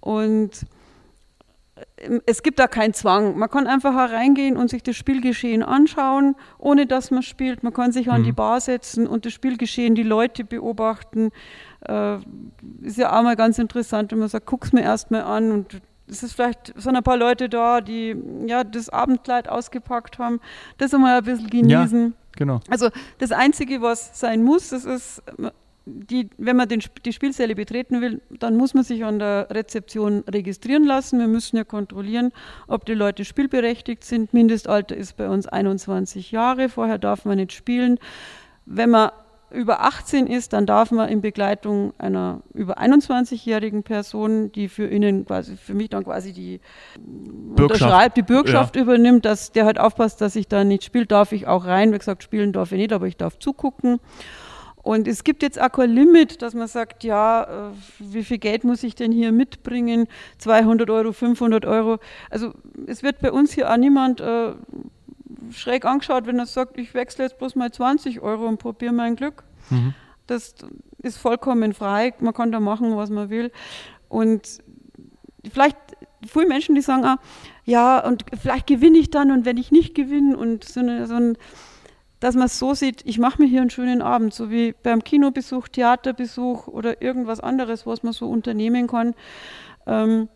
und 0.00 0.66
ähm, 1.96 2.20
es 2.26 2.42
gibt 2.42 2.58
da 2.58 2.66
keinen 2.66 2.94
Zwang. 2.94 3.38
Man 3.38 3.50
kann 3.50 3.66
einfach 3.66 3.94
hereingehen 3.94 4.56
und 4.56 4.70
sich 4.70 4.82
das 4.82 4.96
Spielgeschehen 4.96 5.62
anschauen, 5.62 6.36
ohne 6.58 6.86
dass 6.86 7.10
man 7.10 7.22
spielt. 7.22 7.62
Man 7.62 7.72
kann 7.72 7.92
sich 7.92 8.10
an 8.10 8.20
mhm. 8.20 8.24
die 8.26 8.32
Bar 8.32 8.60
setzen 8.60 9.06
und 9.06 9.26
das 9.26 9.32
Spielgeschehen, 9.32 9.94
die 9.94 10.02
Leute 10.02 10.44
beobachten. 10.44 11.30
Äh, 11.88 12.18
ist 12.82 12.98
ja 12.98 13.18
auch 13.18 13.22
mal 13.22 13.36
ganz 13.36 13.58
interessant, 13.58 14.12
wenn 14.12 14.18
man 14.18 14.28
sagt, 14.28 14.46
guck's 14.46 14.72
mir 14.72 14.82
erstmal 14.82 15.22
an 15.22 15.52
und 15.52 15.80
es 16.06 16.22
ist 16.22 16.34
vielleicht 16.34 16.74
sind 16.76 16.96
ein 16.96 17.02
paar 17.02 17.16
Leute 17.16 17.48
da, 17.48 17.80
die 17.80 18.14
ja 18.46 18.62
das 18.64 18.90
Abendkleid 18.90 19.48
ausgepackt 19.48 20.18
haben, 20.18 20.40
das 20.78 20.92
einmal 20.92 21.18
ein 21.18 21.24
bisschen 21.24 21.48
genießen. 21.48 22.04
Ja, 22.08 22.12
genau. 22.36 22.60
Also 22.68 22.90
das 23.18 23.32
Einzige, 23.32 23.80
was 23.80 24.18
sein 24.18 24.42
muss, 24.42 24.68
das 24.68 24.84
ist 24.84 25.22
die, 25.86 26.30
wenn 26.38 26.56
man 26.56 26.68
den, 26.68 26.82
die 27.04 27.12
Spielsäle 27.12 27.54
betreten 27.54 28.00
will, 28.00 28.22
dann 28.30 28.56
muss 28.56 28.72
man 28.74 28.84
sich 28.84 29.04
an 29.04 29.18
der 29.18 29.48
Rezeption 29.50 30.24
registrieren 30.28 30.84
lassen. 30.84 31.18
Wir 31.18 31.28
müssen 31.28 31.56
ja 31.56 31.64
kontrollieren, 31.64 32.32
ob 32.68 32.86
die 32.86 32.94
Leute 32.94 33.24
spielberechtigt 33.24 34.02
sind. 34.02 34.32
Mindestalter 34.32 34.96
ist 34.96 35.16
bei 35.16 35.28
uns 35.28 35.46
21 35.46 36.32
Jahre. 36.32 36.70
Vorher 36.70 36.98
darf 36.98 37.26
man 37.26 37.36
nicht 37.36 37.52
spielen. 37.52 37.98
Wenn 38.64 38.90
man 38.90 39.10
über 39.54 39.80
18 39.80 40.26
ist, 40.26 40.52
dann 40.52 40.66
darf 40.66 40.90
man 40.90 41.08
in 41.08 41.20
Begleitung 41.20 41.92
einer 41.98 42.42
über 42.52 42.78
21-jährigen 42.78 43.82
Person, 43.82 44.52
die 44.52 44.68
für 44.68 44.86
ihnen 44.88 45.24
quasi, 45.24 45.56
für 45.56 45.74
mich 45.74 45.88
dann 45.90 46.04
quasi 46.04 46.32
die 46.32 46.60
Bürgschaft, 46.98 48.16
die 48.16 48.22
Bürgschaft 48.22 48.76
ja. 48.76 48.82
übernimmt, 48.82 49.24
dass 49.24 49.52
der 49.52 49.64
halt 49.64 49.78
aufpasst, 49.78 50.20
dass 50.20 50.36
ich 50.36 50.48
da 50.48 50.64
nicht 50.64 50.84
spiele, 50.84 51.06
darf 51.06 51.32
ich 51.32 51.46
auch 51.46 51.64
rein. 51.64 51.92
Wie 51.92 51.98
gesagt, 51.98 52.22
spielen 52.22 52.52
darf 52.52 52.72
ich 52.72 52.78
nicht, 52.78 52.92
aber 52.92 53.06
ich 53.06 53.16
darf 53.16 53.38
zugucken. 53.38 54.00
Und 54.84 55.08
es 55.08 55.24
gibt 55.24 55.42
jetzt 55.42 55.58
auch 55.58 55.72
kein 55.72 55.90
Limit, 55.90 56.42
dass 56.42 56.52
man 56.52 56.68
sagt, 56.68 57.04
ja, 57.04 57.44
äh, 57.44 57.72
wie 58.00 58.22
viel 58.22 58.36
Geld 58.36 58.64
muss 58.64 58.82
ich 58.82 58.94
denn 58.94 59.12
hier 59.12 59.32
mitbringen? 59.32 60.06
200 60.38 60.90
Euro, 60.90 61.12
500 61.12 61.64
Euro. 61.64 61.98
Also 62.28 62.52
es 62.86 63.02
wird 63.02 63.20
bei 63.20 63.32
uns 63.32 63.52
hier 63.52 63.72
auch 63.72 63.78
niemand 63.78 64.20
äh, 64.20 64.52
schräg 65.50 65.84
angeschaut, 65.84 66.26
wenn 66.26 66.38
er 66.38 66.46
sagt, 66.46 66.78
ich 66.78 66.94
wechsle 66.94 67.24
jetzt 67.24 67.38
bloß 67.38 67.56
mal 67.56 67.70
20 67.70 68.20
Euro 68.20 68.46
und 68.46 68.58
probiere 68.58 68.92
mein 68.92 69.16
Glück. 69.16 69.44
Mhm. 69.70 69.94
Das 70.26 70.54
ist 71.02 71.18
vollkommen 71.18 71.74
frei. 71.74 72.14
Man 72.20 72.34
kann 72.34 72.52
da 72.52 72.60
machen, 72.60 72.96
was 72.96 73.10
man 73.10 73.30
will. 73.30 73.52
Und 74.08 74.58
vielleicht 75.50 75.76
viele 76.26 76.46
Menschen, 76.46 76.74
die 76.74 76.80
sagen, 76.80 77.04
ah, 77.04 77.18
ja, 77.64 77.98
und 78.04 78.24
vielleicht 78.40 78.66
gewinne 78.66 78.98
ich 78.98 79.10
dann 79.10 79.30
und 79.30 79.44
wenn 79.44 79.56
ich 79.56 79.70
nicht 79.70 79.94
gewinne 79.94 80.36
und 80.36 80.64
so, 80.64 80.80
eine, 80.80 81.06
so 81.06 81.14
ein 81.14 81.36
dass 82.20 82.34
man 82.34 82.46
es 82.46 82.58
so 82.58 82.72
sieht, 82.72 83.02
ich 83.04 83.18
mache 83.18 83.42
mir 83.42 83.48
hier 83.48 83.60
einen 83.60 83.68
schönen 83.68 84.00
Abend, 84.00 84.32
so 84.32 84.50
wie 84.50 84.74
beim 84.82 85.04
Kinobesuch, 85.04 85.68
Theaterbesuch 85.68 86.68
oder 86.68 87.02
irgendwas 87.02 87.40
anderes, 87.40 87.86
was 87.86 88.02
man 88.02 88.14
so 88.14 88.30
unternehmen 88.30 88.86
kann. 88.86 89.14
Ähm, 89.86 90.30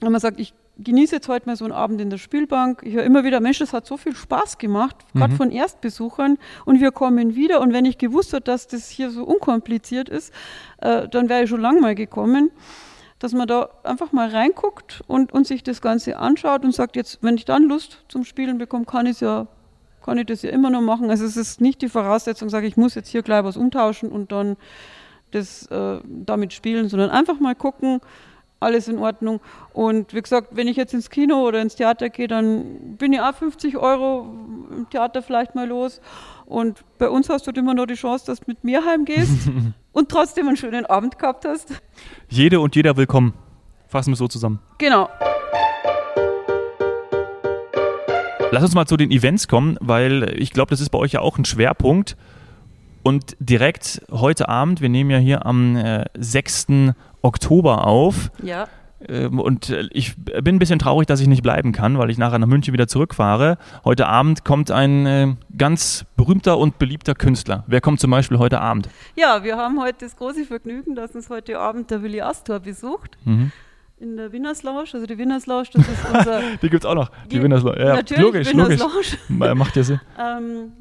wenn 0.00 0.12
man 0.12 0.20
sagt, 0.20 0.38
ich 0.38 0.52
genieße 0.82 1.16
jetzt 1.16 1.28
heute 1.28 1.46
mal 1.46 1.56
so 1.56 1.64
einen 1.64 1.72
Abend 1.72 2.00
in 2.00 2.10
der 2.10 2.18
Spielbank. 2.18 2.82
Ich 2.84 2.94
höre 2.94 3.04
immer 3.04 3.24
wieder, 3.24 3.40
Mensch, 3.40 3.58
das 3.58 3.72
hat 3.72 3.86
so 3.86 3.96
viel 3.96 4.14
Spaß 4.14 4.58
gemacht, 4.58 4.96
gerade 5.14 5.32
Mhm. 5.32 5.36
von 5.36 5.50
Erstbesuchern. 5.50 6.38
Und 6.64 6.80
wir 6.80 6.90
kommen 6.92 7.34
wieder. 7.34 7.60
Und 7.60 7.72
wenn 7.72 7.84
ich 7.84 7.98
gewusst 7.98 8.32
hätte, 8.32 8.44
dass 8.44 8.66
das 8.66 8.88
hier 8.88 9.10
so 9.10 9.24
unkompliziert 9.24 10.08
ist, 10.08 10.32
äh, 10.78 11.08
dann 11.08 11.28
wäre 11.28 11.44
ich 11.44 11.50
schon 11.50 11.60
lange 11.60 11.80
mal 11.80 11.94
gekommen. 11.94 12.50
Dass 13.18 13.32
man 13.34 13.46
da 13.46 13.68
einfach 13.84 14.12
mal 14.12 14.28
reinguckt 14.30 15.02
und, 15.06 15.32
und 15.32 15.46
sich 15.46 15.62
das 15.62 15.82
Ganze 15.82 16.16
anschaut 16.18 16.64
und 16.64 16.74
sagt, 16.74 16.96
jetzt, 16.96 17.18
wenn 17.22 17.34
ich 17.36 17.44
dann 17.44 17.64
Lust 17.64 18.02
zum 18.08 18.24
Spielen 18.24 18.56
bekomme, 18.56 18.86
kann 18.86 19.04
ich 19.04 19.20
ja, 19.20 19.46
kann 20.02 20.16
ich 20.16 20.24
das 20.24 20.40
ja 20.40 20.50
immer 20.50 20.70
noch 20.70 20.80
machen. 20.80 21.10
Also 21.10 21.26
es 21.26 21.36
ist 21.36 21.60
nicht 21.60 21.82
die 21.82 21.90
Voraussetzung, 21.90 22.48
sage 22.48 22.66
ich 22.66 22.78
muss 22.78 22.94
jetzt 22.94 23.08
hier 23.08 23.22
gleich 23.22 23.44
was 23.44 23.58
umtauschen 23.58 24.10
und 24.10 24.32
dann 24.32 24.56
das 25.32 25.66
äh, 25.66 26.00
damit 26.06 26.54
spielen, 26.54 26.88
sondern 26.88 27.10
einfach 27.10 27.38
mal 27.40 27.54
gucken, 27.54 28.00
alles 28.60 28.88
in 28.88 28.98
Ordnung. 28.98 29.40
Und 29.72 30.14
wie 30.14 30.20
gesagt, 30.20 30.48
wenn 30.52 30.68
ich 30.68 30.76
jetzt 30.76 30.94
ins 30.94 31.10
Kino 31.10 31.46
oder 31.46 31.60
ins 31.60 31.74
Theater 31.74 32.10
gehe, 32.10 32.28
dann 32.28 32.96
bin 32.96 33.12
ich 33.12 33.20
auch 33.20 33.34
50 33.34 33.78
Euro 33.78 34.26
im 34.70 34.88
Theater 34.90 35.22
vielleicht 35.22 35.54
mal 35.54 35.66
los. 35.66 36.00
Und 36.44 36.84
bei 36.98 37.08
uns 37.08 37.28
hast 37.28 37.46
du 37.46 37.50
immer 37.52 37.74
noch 37.74 37.86
die 37.86 37.94
Chance, 37.94 38.26
dass 38.26 38.40
du 38.40 38.44
mit 38.48 38.62
mir 38.62 38.84
heimgehst 38.84 39.50
und 39.92 40.10
trotzdem 40.10 40.46
einen 40.46 40.56
schönen 40.56 40.86
Abend 40.86 41.18
gehabt 41.18 41.44
hast. 41.46 41.80
Jede 42.28 42.60
und 42.60 42.76
jeder 42.76 42.96
willkommen. 42.96 43.32
Fassen 43.88 44.10
wir 44.10 44.12
es 44.12 44.18
so 44.18 44.28
zusammen. 44.28 44.60
Genau. 44.78 45.08
Lass 48.52 48.64
uns 48.64 48.74
mal 48.74 48.86
zu 48.86 48.96
den 48.96 49.10
Events 49.10 49.46
kommen, 49.46 49.76
weil 49.80 50.34
ich 50.36 50.50
glaube, 50.50 50.70
das 50.70 50.80
ist 50.80 50.90
bei 50.90 50.98
euch 50.98 51.12
ja 51.12 51.20
auch 51.20 51.38
ein 51.38 51.44
Schwerpunkt. 51.44 52.16
Und 53.02 53.36
direkt 53.38 54.02
heute 54.10 54.48
Abend, 54.48 54.80
wir 54.80 54.88
nehmen 54.88 55.10
ja 55.10 55.18
hier 55.18 55.46
am 55.46 55.76
äh, 55.76 56.04
6. 56.18 56.66
Oktober 57.22 57.86
auf. 57.86 58.30
Ja. 58.42 58.68
Ähm, 59.08 59.38
und 59.40 59.70
äh, 59.70 59.88
ich 59.92 60.14
bin 60.16 60.56
ein 60.56 60.58
bisschen 60.58 60.78
traurig, 60.78 61.06
dass 61.06 61.20
ich 61.20 61.26
nicht 61.26 61.42
bleiben 61.42 61.72
kann, 61.72 61.96
weil 61.96 62.10
ich 62.10 62.18
nachher 62.18 62.38
nach 62.38 62.46
München 62.46 62.74
wieder 62.74 62.86
zurückfahre. 62.86 63.56
Heute 63.82 64.06
Abend 64.06 64.44
kommt 64.44 64.70
ein 64.70 65.06
äh, 65.06 65.34
ganz 65.56 66.04
berühmter 66.16 66.58
und 66.58 66.78
beliebter 66.78 67.14
Künstler. 67.14 67.64
Wer 67.66 67.80
kommt 67.80 67.98
zum 68.00 68.10
Beispiel 68.10 68.38
heute 68.38 68.60
Abend? 68.60 68.90
Ja, 69.16 69.42
wir 69.42 69.56
haben 69.56 69.80
heute 69.80 70.04
das 70.04 70.16
große 70.16 70.44
Vergnügen, 70.44 70.94
dass 70.96 71.14
uns 71.14 71.30
heute 71.30 71.58
Abend 71.58 71.90
der 71.90 72.02
Willi 72.02 72.20
Astor 72.20 72.60
besucht. 72.60 73.16
Mhm. 73.24 73.52
In 73.98 74.16
der 74.18 74.32
Winners 74.32 74.62
Lounge. 74.62 74.88
Also 74.92 75.06
die 75.06 75.16
Winners 75.16 75.46
Lounge, 75.46 75.68
das 75.74 75.86
ist 75.88 75.98
unser. 76.12 76.40
Die 76.62 76.68
gibt 76.70 76.84
es 76.84 76.86
auch 76.90 76.94
noch. 76.94 77.10
Die, 77.26 77.38
Die- 77.38 77.40
Winnerslo- 77.42 77.78
Ja, 77.78 77.96
natürlich, 77.96 78.22
logisch, 78.22 78.48
Winners 78.52 78.78
logisch. 78.78 79.16
Lounge. 79.28 79.54
Macht 79.54 79.76
ja 79.76 79.82
Sinn. 79.82 80.00
Ähm, 80.18 80.72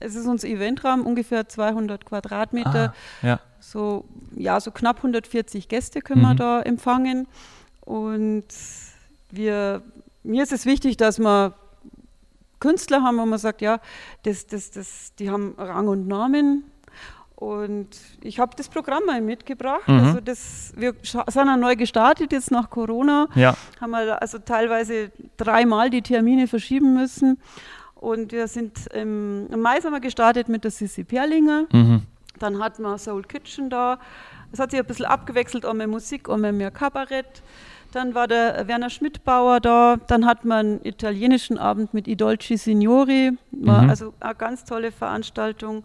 es 0.00 0.14
ist 0.14 0.26
unser 0.26 0.48
Eventraum, 0.48 1.06
ungefähr 1.06 1.48
200 1.48 2.04
Quadratmeter. 2.04 2.94
Ah, 3.22 3.26
ja. 3.26 3.40
So, 3.60 4.04
ja, 4.36 4.60
so 4.60 4.70
knapp 4.70 4.98
140 4.98 5.68
Gäste 5.68 6.00
können 6.00 6.22
wir 6.22 6.34
Mhm. 6.34 6.36
da 6.38 6.62
empfangen. 6.62 7.26
Und 7.80 8.44
wir, 9.30 9.82
mir 10.22 10.42
ist 10.42 10.52
es 10.52 10.66
wichtig, 10.66 10.96
dass 10.96 11.18
wir 11.18 11.54
Künstler 12.60 13.02
haben, 13.02 13.18
wo 13.18 13.26
man 13.26 13.38
sagt, 13.38 13.60
ja, 13.60 13.80
das, 14.24 14.46
das, 14.46 14.70
das, 14.70 15.14
die 15.18 15.30
haben 15.30 15.54
Rang 15.58 15.88
und 15.88 16.06
Namen. 16.08 16.64
Und 17.36 17.90
ich 18.20 18.40
habe 18.40 18.56
das 18.56 18.68
Programm 18.68 19.04
mal 19.06 19.20
mitgebracht. 19.20 19.86
Mhm. 19.86 20.00
Also 20.00 20.20
das, 20.20 20.72
wir 20.76 20.94
sind 21.02 21.46
ja 21.46 21.56
neu 21.56 21.76
gestartet 21.76 22.32
jetzt 22.32 22.50
nach 22.50 22.68
Corona 22.68 23.28
ja. 23.36 23.56
haben 23.80 23.90
wir 23.92 24.20
also 24.20 24.38
teilweise 24.38 25.12
dreimal 25.36 25.88
die 25.88 26.02
Termine 26.02 26.48
verschieben 26.48 26.94
müssen. 26.94 27.38
Und 28.00 28.32
wir 28.32 28.46
sind 28.48 28.86
im, 28.94 29.48
im 29.50 29.60
Mai 29.60 29.80
sind 29.80 29.92
wir 29.92 30.00
gestartet 30.00 30.48
mit 30.48 30.64
der 30.64 30.70
Sissi 30.70 31.04
Perlinger. 31.04 31.66
Mhm. 31.72 32.02
Dann 32.38 32.62
hatten 32.62 32.82
wir 32.82 32.96
Soul 32.98 33.22
Kitchen 33.24 33.68
da. 33.70 33.98
Es 34.52 34.60
hat 34.60 34.70
sich 34.70 34.78
ein 34.80 34.86
bisschen 34.86 35.06
abgewechselt, 35.06 35.66
einmal 35.66 35.88
Musik, 35.88 36.28
einmal 36.28 36.52
mehr 36.52 36.70
Kabarett. 36.70 37.42
Dann 37.92 38.14
war 38.14 38.28
der 38.28 38.68
Werner 38.68 38.90
Schmidtbauer 38.90 39.60
da. 39.60 39.96
Dann 40.06 40.26
hatten 40.26 40.48
wir 40.48 40.56
einen 40.56 40.80
italienischen 40.84 41.58
Abend 41.58 41.92
mit 41.94 42.06
I 42.06 42.16
Dolci 42.16 42.56
Signori. 42.56 43.32
War 43.50 43.82
Mhm. 43.82 43.90
also 43.90 44.14
eine 44.20 44.34
ganz 44.34 44.64
tolle 44.64 44.92
Veranstaltung. 44.92 45.84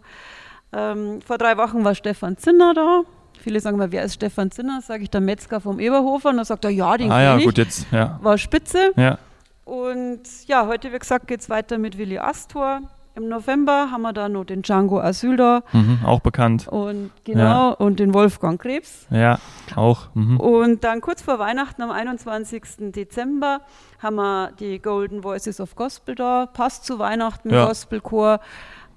Ähm, 0.72 1.20
vor 1.22 1.38
drei 1.38 1.56
Wochen 1.56 1.82
war 1.84 1.94
Stefan 1.94 2.36
Zinner 2.36 2.74
da. 2.74 3.02
Viele 3.40 3.58
sagen 3.60 3.76
mal, 3.76 3.90
wer 3.92 4.04
ist 4.04 4.14
Stefan 4.14 4.50
Zinner? 4.50 4.80
Sage 4.82 5.02
ich 5.02 5.10
der 5.10 5.20
Metzger 5.20 5.60
vom 5.60 5.80
Eberhofer. 5.80 6.30
Und 6.30 6.36
dann 6.36 6.44
sagt 6.44 6.64
er, 6.64 6.70
ja, 6.70 6.96
den 6.96 7.10
Ah 7.10 7.22
ja, 7.22 7.36
ich. 7.38 7.44
gut, 7.44 7.58
jetzt. 7.58 7.86
Ja. 7.90 8.18
War 8.22 8.38
spitze. 8.38 8.92
ja. 8.96 9.18
Und 9.64 10.22
ja, 10.46 10.66
heute, 10.66 10.92
wie 10.92 10.98
gesagt, 10.98 11.26
geht 11.26 11.40
es 11.40 11.48
weiter 11.50 11.78
mit 11.78 11.96
Willi 11.98 12.18
Astor. 12.18 12.82
Im 13.16 13.28
November 13.28 13.90
haben 13.92 14.02
wir 14.02 14.12
dann 14.12 14.32
noch 14.32 14.44
den 14.44 14.62
Django 14.62 14.98
Asyl 15.00 15.36
da 15.36 15.62
Mhm. 15.72 16.00
Auch 16.04 16.18
bekannt. 16.20 16.66
und 16.66 17.12
genau 17.22 17.72
und 17.76 18.00
den 18.00 18.12
Wolfgang 18.12 18.60
Krebs. 18.60 19.06
Ja, 19.08 19.38
auch. 19.76 20.08
Mhm. 20.14 20.40
Und 20.40 20.82
dann 20.82 21.00
kurz 21.00 21.22
vor 21.22 21.38
Weihnachten 21.38 21.80
am 21.82 21.92
21. 21.92 22.90
Dezember 22.92 23.60
haben 24.02 24.16
wir 24.16 24.50
die 24.58 24.80
Golden 24.82 25.22
Voices 25.22 25.60
of 25.60 25.76
Gospel 25.76 26.16
da. 26.16 26.46
Passt 26.46 26.84
zu 26.84 26.98
Weihnachten, 26.98 27.50
Ja. 27.50 27.66
Gospelchor. 27.66 28.40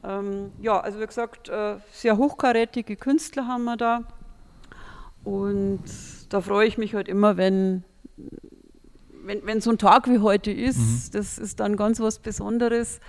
Ähm, 0.03 0.51
ja, 0.61 0.79
also 0.79 0.99
wie 0.99 1.05
gesagt, 1.05 1.49
äh, 1.49 1.75
sehr 1.91 2.17
hochkarätige 2.17 2.95
Künstler 2.95 3.47
haben 3.47 3.65
wir 3.65 3.77
da. 3.77 4.01
Und 5.23 5.83
da 6.29 6.41
freue 6.41 6.67
ich 6.67 6.77
mich 6.77 6.95
halt 6.95 7.07
immer, 7.07 7.37
wenn, 7.37 7.83
wenn, 9.27 9.45
wenn 9.45 9.61
so 9.61 9.69
ein 9.71 9.77
Tag 9.77 10.09
wie 10.09 10.19
heute 10.19 10.51
ist. 10.51 11.13
Das 11.13 11.37
ist 11.37 11.59
dann 11.59 11.75
ganz 11.77 11.99
was 11.99 12.19
Besonderes. 12.19 12.99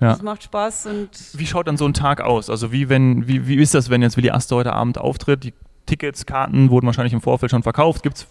Ja. 0.00 0.12
Das 0.12 0.22
macht 0.22 0.42
Spaß 0.44 0.86
und 0.86 1.10
Wie 1.34 1.46
schaut 1.46 1.66
dann 1.68 1.76
so 1.76 1.84
ein 1.84 1.92
Tag 1.92 2.22
aus? 2.22 2.48
Also 2.48 2.72
wie 2.72 2.88
wenn, 2.88 3.28
wie, 3.28 3.46
wie 3.46 3.56
ist 3.56 3.74
das, 3.74 3.90
wenn 3.90 4.00
jetzt 4.00 4.16
Willi 4.16 4.30
Astor 4.30 4.60
heute 4.60 4.72
Abend 4.72 4.96
auftritt? 4.96 5.44
Die 5.44 5.52
Tickets, 5.84 6.24
Karten 6.24 6.70
wurden 6.70 6.86
wahrscheinlich 6.86 7.12
im 7.12 7.20
Vorfeld 7.20 7.50
schon 7.50 7.62
verkauft. 7.62 8.02
Gibt 8.02 8.16
es 8.18 8.26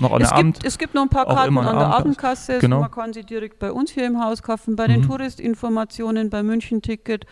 noch 0.00 0.12
an 0.12 0.22
es 0.22 0.30
der 0.30 0.38
Abend? 0.38 0.54
gibt, 0.54 0.66
es 0.66 0.78
gibt 0.78 0.94
noch 0.94 1.02
ein 1.02 1.08
paar 1.10 1.26
Karten 1.26 1.56
an 1.58 1.64
der 1.64 1.74
Abendkasse. 1.74 1.96
Abendkasse. 1.96 2.58
Genau. 2.58 2.80
Man 2.80 2.90
kann 2.90 3.12
sie 3.12 3.22
direkt 3.22 3.60
bei 3.60 3.70
uns 3.70 3.92
hier 3.92 4.06
im 4.06 4.20
Haus 4.20 4.42
kaufen, 4.42 4.74
bei 4.74 4.88
den 4.88 5.02
Mhm. 5.02 5.06
Touristinformationen, 5.08 6.28
bei 6.30 6.42
München 6.42 6.82
Ticket. 6.82 7.26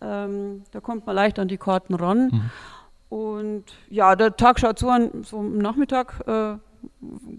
Ähm, 0.00 0.62
da 0.72 0.80
kommt 0.80 1.06
man 1.06 1.14
leicht 1.14 1.38
an 1.38 1.46
die 1.46 1.58
Karten 1.58 1.94
ran. 1.94 2.28
Mhm. 2.32 2.50
Und 3.16 3.64
ja, 3.88 4.16
der 4.16 4.36
Tag 4.36 4.58
schaut 4.58 4.78
so 4.78 4.88
an, 4.88 5.10
so 5.22 5.38
am 5.38 5.58
Nachmittag 5.58 6.22
äh, 6.26 6.54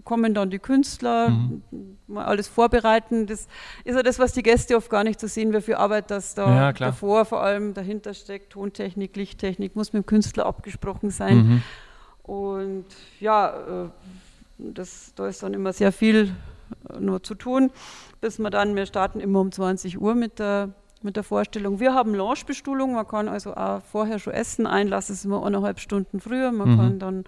kommen 0.04 0.34
dann 0.34 0.50
die 0.50 0.58
Künstler, 0.58 1.30
Mhm. 1.30 1.62
mal 2.06 2.24
alles 2.24 2.48
vorbereiten. 2.48 3.26
Das 3.26 3.46
ist 3.84 3.94
ja 3.96 4.02
das, 4.02 4.18
was 4.18 4.32
die 4.32 4.42
Gäste 4.42 4.76
oft 4.76 4.90
gar 4.90 5.04
nicht 5.04 5.20
so 5.20 5.26
sehen, 5.26 5.52
wie 5.52 5.60
viel 5.60 5.74
Arbeit 5.74 6.10
das 6.10 6.34
da 6.34 6.54
Ja, 6.56 6.72
davor 6.72 7.24
vor 7.24 7.42
allem 7.42 7.74
dahinter 7.74 8.14
steckt. 8.14 8.52
Tontechnik, 8.52 9.16
Lichttechnik, 9.16 9.76
muss 9.76 9.92
mit 9.92 10.04
dem 10.04 10.06
Künstler 10.06 10.46
abgesprochen 10.46 11.10
sein. 11.10 11.36
Mhm. 11.36 11.62
Und 12.22 12.86
ja, 13.20 13.50
äh, 13.84 13.88
das, 14.58 15.12
da 15.14 15.28
ist 15.28 15.42
dann 15.42 15.54
immer 15.54 15.72
sehr 15.72 15.92
viel 15.92 16.34
äh, 16.90 16.98
nur 17.00 17.22
zu 17.22 17.34
tun, 17.34 17.70
bis 18.20 18.38
wir 18.38 18.50
dann, 18.50 18.74
wir 18.76 18.86
starten 18.86 19.20
immer 19.20 19.40
um 19.40 19.52
20 19.52 20.00
Uhr 20.00 20.14
mit 20.14 20.38
der, 20.38 20.70
mit 21.02 21.16
der 21.16 21.22
Vorstellung. 21.24 21.80
Wir 21.80 21.92
haben 21.92 22.14
Loungebestuhlung, 22.14 22.94
man 22.94 23.06
kann 23.06 23.28
also 23.28 23.54
auch 23.54 23.82
vorher 23.82 24.18
schon 24.18 24.32
essen, 24.32 24.66
Einlass 24.66 25.10
ist 25.10 25.24
immer 25.26 25.44
eineinhalb 25.44 25.80
Stunden 25.80 26.20
früher, 26.20 26.50
man 26.50 26.72
Mhm. 26.72 26.76
kann 26.78 26.98
dann, 26.98 27.24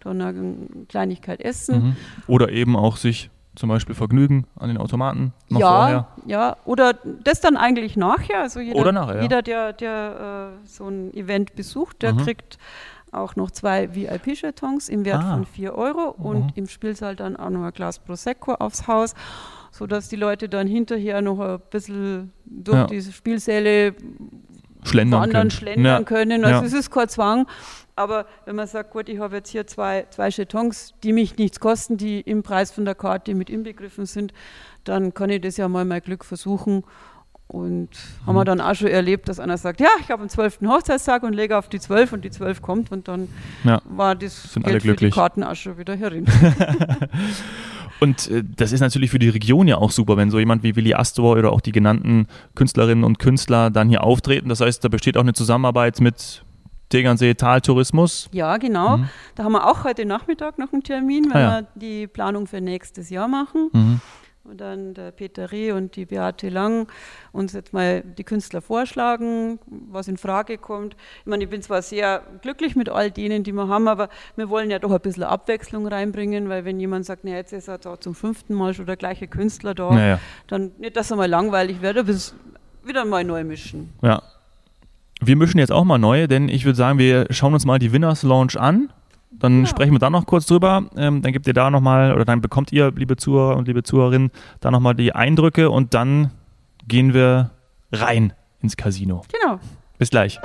dann 0.00 0.20
eine 0.20 0.54
Kleinigkeit 0.88 1.40
essen. 1.40 1.82
Mhm. 1.88 1.96
Oder 2.26 2.50
eben 2.50 2.76
auch 2.76 2.96
sich 2.96 3.30
zum 3.54 3.68
Beispiel 3.70 3.94
vergnügen 3.96 4.46
an 4.56 4.68
den 4.68 4.78
Automaten 4.78 5.32
noch 5.48 5.60
ja, 5.60 5.68
vorher. 5.68 6.06
ja, 6.26 6.56
oder 6.64 6.94
das 7.24 7.40
dann 7.40 7.56
eigentlich 7.56 7.96
nachher. 7.96 8.42
Also 8.42 8.60
jeder, 8.60 8.78
Oder 8.80 8.92
nachher, 8.92 9.16
ja. 9.16 9.22
jeder 9.22 9.42
der, 9.42 9.72
der 9.72 10.52
äh, 10.62 10.66
so 10.68 10.86
ein 10.88 11.12
Event 11.14 11.56
besucht, 11.56 12.02
der 12.02 12.12
Mhm. 12.14 12.18
kriegt 12.18 12.58
auch 13.10 13.34
noch 13.36 13.50
zwei 13.50 13.94
VIP-Jetons 13.96 14.88
im 14.88 15.04
Wert 15.04 15.24
Ah. 15.24 15.32
von 15.32 15.44
4 15.46 15.74
Euro 15.74 16.10
und 16.10 16.44
Mhm. 16.44 16.52
im 16.54 16.68
Spielsaal 16.68 17.16
dann 17.16 17.36
auch 17.36 17.50
noch 17.50 17.64
ein 17.64 17.72
Glas 17.72 17.98
Prosecco 17.98 18.52
aufs 18.54 18.86
Haus, 18.86 19.14
sodass 19.72 20.08
die 20.08 20.16
Leute 20.16 20.48
dann 20.48 20.68
hinterher 20.68 21.20
noch 21.20 21.40
ein 21.40 21.58
bisschen 21.70 22.32
durch 22.44 22.76
Ja. 22.78 22.86
diese 22.86 23.10
Spielsäle 23.12 23.94
Schlendern 24.84 25.22
wandern, 25.22 25.40
können. 25.40 25.50
schlendern 25.50 26.02
Ja. 26.02 26.04
können. 26.04 26.44
Also 26.44 26.60
Ja. 26.60 26.66
es 26.66 26.72
ist 26.72 26.90
kein 26.90 27.08
Zwang. 27.08 27.46
Aber 27.98 28.26
wenn 28.46 28.56
man 28.56 28.66
sagt, 28.66 28.92
gut, 28.92 29.08
ich 29.08 29.18
habe 29.18 29.36
jetzt 29.36 29.50
hier 29.50 29.66
zwei, 29.66 30.06
zwei 30.10 30.28
Jetons, 30.28 30.94
die 31.02 31.12
mich 31.12 31.36
nichts 31.36 31.60
kosten, 31.60 31.96
die 31.96 32.20
im 32.20 32.42
Preis 32.42 32.70
von 32.70 32.84
der 32.84 32.94
Karte 32.94 33.34
mit 33.34 33.50
inbegriffen 33.50 34.06
sind, 34.06 34.32
dann 34.84 35.12
kann 35.14 35.30
ich 35.30 35.40
das 35.40 35.56
ja 35.56 35.68
mal 35.68 35.84
mein 35.84 36.00
Glück 36.00 36.24
versuchen. 36.24 36.84
Und 37.50 37.88
haben 38.26 38.34
Mhm. 38.34 38.38
wir 38.40 38.44
dann 38.44 38.60
auch 38.60 38.74
schon 38.74 38.88
erlebt, 38.88 39.26
dass 39.28 39.40
einer 39.40 39.56
sagt, 39.56 39.80
ja, 39.80 39.88
ich 40.00 40.10
habe 40.10 40.22
am 40.22 40.28
12. 40.28 40.58
Hochzeitstag 40.68 41.22
und 41.22 41.32
lege 41.32 41.56
auf 41.56 41.68
die 41.70 41.80
12 41.80 42.12
und 42.12 42.22
die 42.24 42.30
12 42.30 42.60
kommt 42.60 42.92
und 42.92 43.08
dann 43.08 43.28
Ja. 43.64 43.80
war 43.86 44.14
das 44.14 44.52
Sind 44.52 44.64
Geld 44.64 44.74
alle 44.74 44.80
für 44.80 44.82
die 44.82 44.86
glücklich. 44.88 45.14
Karten 45.14 45.42
auch 45.42 45.54
schon 45.54 45.78
wieder 45.78 45.96
herin. 45.96 46.26
Und 48.00 48.30
äh, 48.30 48.44
das 48.56 48.70
ist 48.70 48.80
natürlich 48.80 49.10
für 49.10 49.18
die 49.18 49.28
Region 49.28 49.66
ja 49.66 49.76
auch 49.78 49.90
super, 49.90 50.16
wenn 50.16 50.30
so 50.30 50.38
jemand 50.38 50.62
wie 50.62 50.76
Willi 50.76 50.94
Astor 50.94 51.36
oder 51.36 51.50
auch 51.52 51.60
die 51.60 51.72
genannten 51.72 52.28
Künstlerinnen 52.54 53.02
und 53.02 53.18
Künstler 53.18 53.70
dann 53.70 53.88
hier 53.88 54.04
auftreten. 54.04 54.48
Das 54.48 54.60
heißt, 54.60 54.84
da 54.84 54.88
besteht 54.88 55.16
auch 55.16 55.22
eine 55.22 55.32
Zusammenarbeit 55.32 56.00
mit 56.00 56.44
Tegernsee 56.88 57.34
Taltourismus. 57.34 58.28
Ja, 58.32 58.56
genau. 58.56 58.98
Mhm. 58.98 59.08
Da 59.34 59.44
haben 59.44 59.52
wir 59.52 59.66
auch 59.66 59.84
heute 59.84 60.04
Nachmittag 60.06 60.58
noch 60.58 60.72
einen 60.72 60.82
Termin, 60.82 61.24
wenn 61.26 61.36
Ah, 61.36 61.40
ja. 61.40 61.60
wir 61.60 61.66
die 61.74 62.06
Planung 62.06 62.46
für 62.46 62.60
nächstes 62.60 63.10
Jahr 63.10 63.28
machen. 63.28 63.70
Mhm. 63.72 64.00
und 64.44 64.62
dann 64.62 64.94
der 64.94 65.10
Peter 65.10 65.52
Reh 65.52 65.72
und 65.72 65.94
die 65.94 66.06
Beate 66.06 66.48
Lang 66.48 66.86
uns 67.32 67.52
jetzt 67.52 67.74
mal 67.74 68.00
die 68.00 68.24
Künstler 68.24 68.62
vorschlagen, 68.62 69.58
was 69.66 70.08
in 70.08 70.16
Frage 70.16 70.56
kommt. 70.56 70.96
Ich 71.20 71.26
meine, 71.26 71.44
ich 71.44 71.50
bin 71.50 71.60
zwar 71.60 71.82
sehr 71.82 72.22
glücklich 72.40 72.74
mit 72.74 72.88
all 72.88 73.10
denen, 73.10 73.44
die 73.44 73.52
wir 73.52 73.68
haben, 73.68 73.88
aber 73.88 74.08
wir 74.36 74.48
wollen 74.48 74.70
ja 74.70 74.78
doch 74.78 74.90
ein 74.90 75.00
bisschen 75.00 75.24
Abwechslung 75.24 75.86
reinbringen, 75.86 76.48
weil 76.48 76.64
wenn 76.64 76.80
jemand 76.80 77.04
sagt, 77.04 77.24
na, 77.24 77.32
jetzt 77.32 77.52
ist 77.52 77.68
er 77.68 77.76
da 77.76 78.00
zum 78.00 78.14
fünften 78.14 78.54
Mal 78.54 78.72
schon 78.72 78.86
der 78.86 78.96
gleiche 78.96 79.28
Künstler 79.28 79.74
da, 79.74 79.90
Naja. 79.92 80.18
dann 80.46 80.72
nicht, 80.78 80.96
dass 80.96 81.10
er 81.10 81.18
mal 81.18 81.28
langweilig 81.28 81.82
wird, 81.82 81.98
aber 81.98 82.08
es 82.08 82.34
wieder 82.84 83.04
mal 83.04 83.24
neu 83.24 83.44
mischen. 83.44 83.92
Ja. 84.00 84.22
Wir 85.20 85.36
mischen 85.36 85.58
jetzt 85.58 85.72
auch 85.72 85.84
mal 85.84 85.98
neu, 85.98 86.26
denn 86.28 86.48
ich 86.48 86.64
würde 86.64 86.76
sagen, 86.76 86.98
wir 86.98 87.26
schauen 87.30 87.52
uns 87.54 87.64
mal 87.66 87.78
die 87.78 87.92
Winners 87.92 88.22
Launch 88.22 88.56
an. 88.58 88.92
Dann 89.30 89.60
Ja. 89.62 89.66
sprechen 89.66 89.92
wir 89.92 89.98
da 89.98 90.10
noch 90.10 90.26
kurz 90.26 90.46
drüber. 90.46 90.84
Ähm, 90.96 91.22
dann 91.22 91.32
gebt 91.32 91.46
ihr 91.46 91.54
da 91.54 91.70
nochmal, 91.70 92.12
oder 92.14 92.24
dann 92.24 92.40
bekommt 92.40 92.72
ihr, 92.72 92.92
liebe 92.92 93.16
Zuhörer 93.16 93.56
und 93.56 93.66
liebe 93.68 93.82
Zuhörerinnen, 93.82 94.30
da 94.60 94.70
nochmal 94.70 94.94
die 94.94 95.14
Eindrücke 95.14 95.70
und 95.70 95.94
dann 95.94 96.30
gehen 96.86 97.14
wir 97.14 97.50
rein 97.92 98.32
ins 98.62 98.76
Casino. 98.76 99.22
Genau. 99.40 99.58
Bis 99.98 100.10
gleich. 100.10 100.38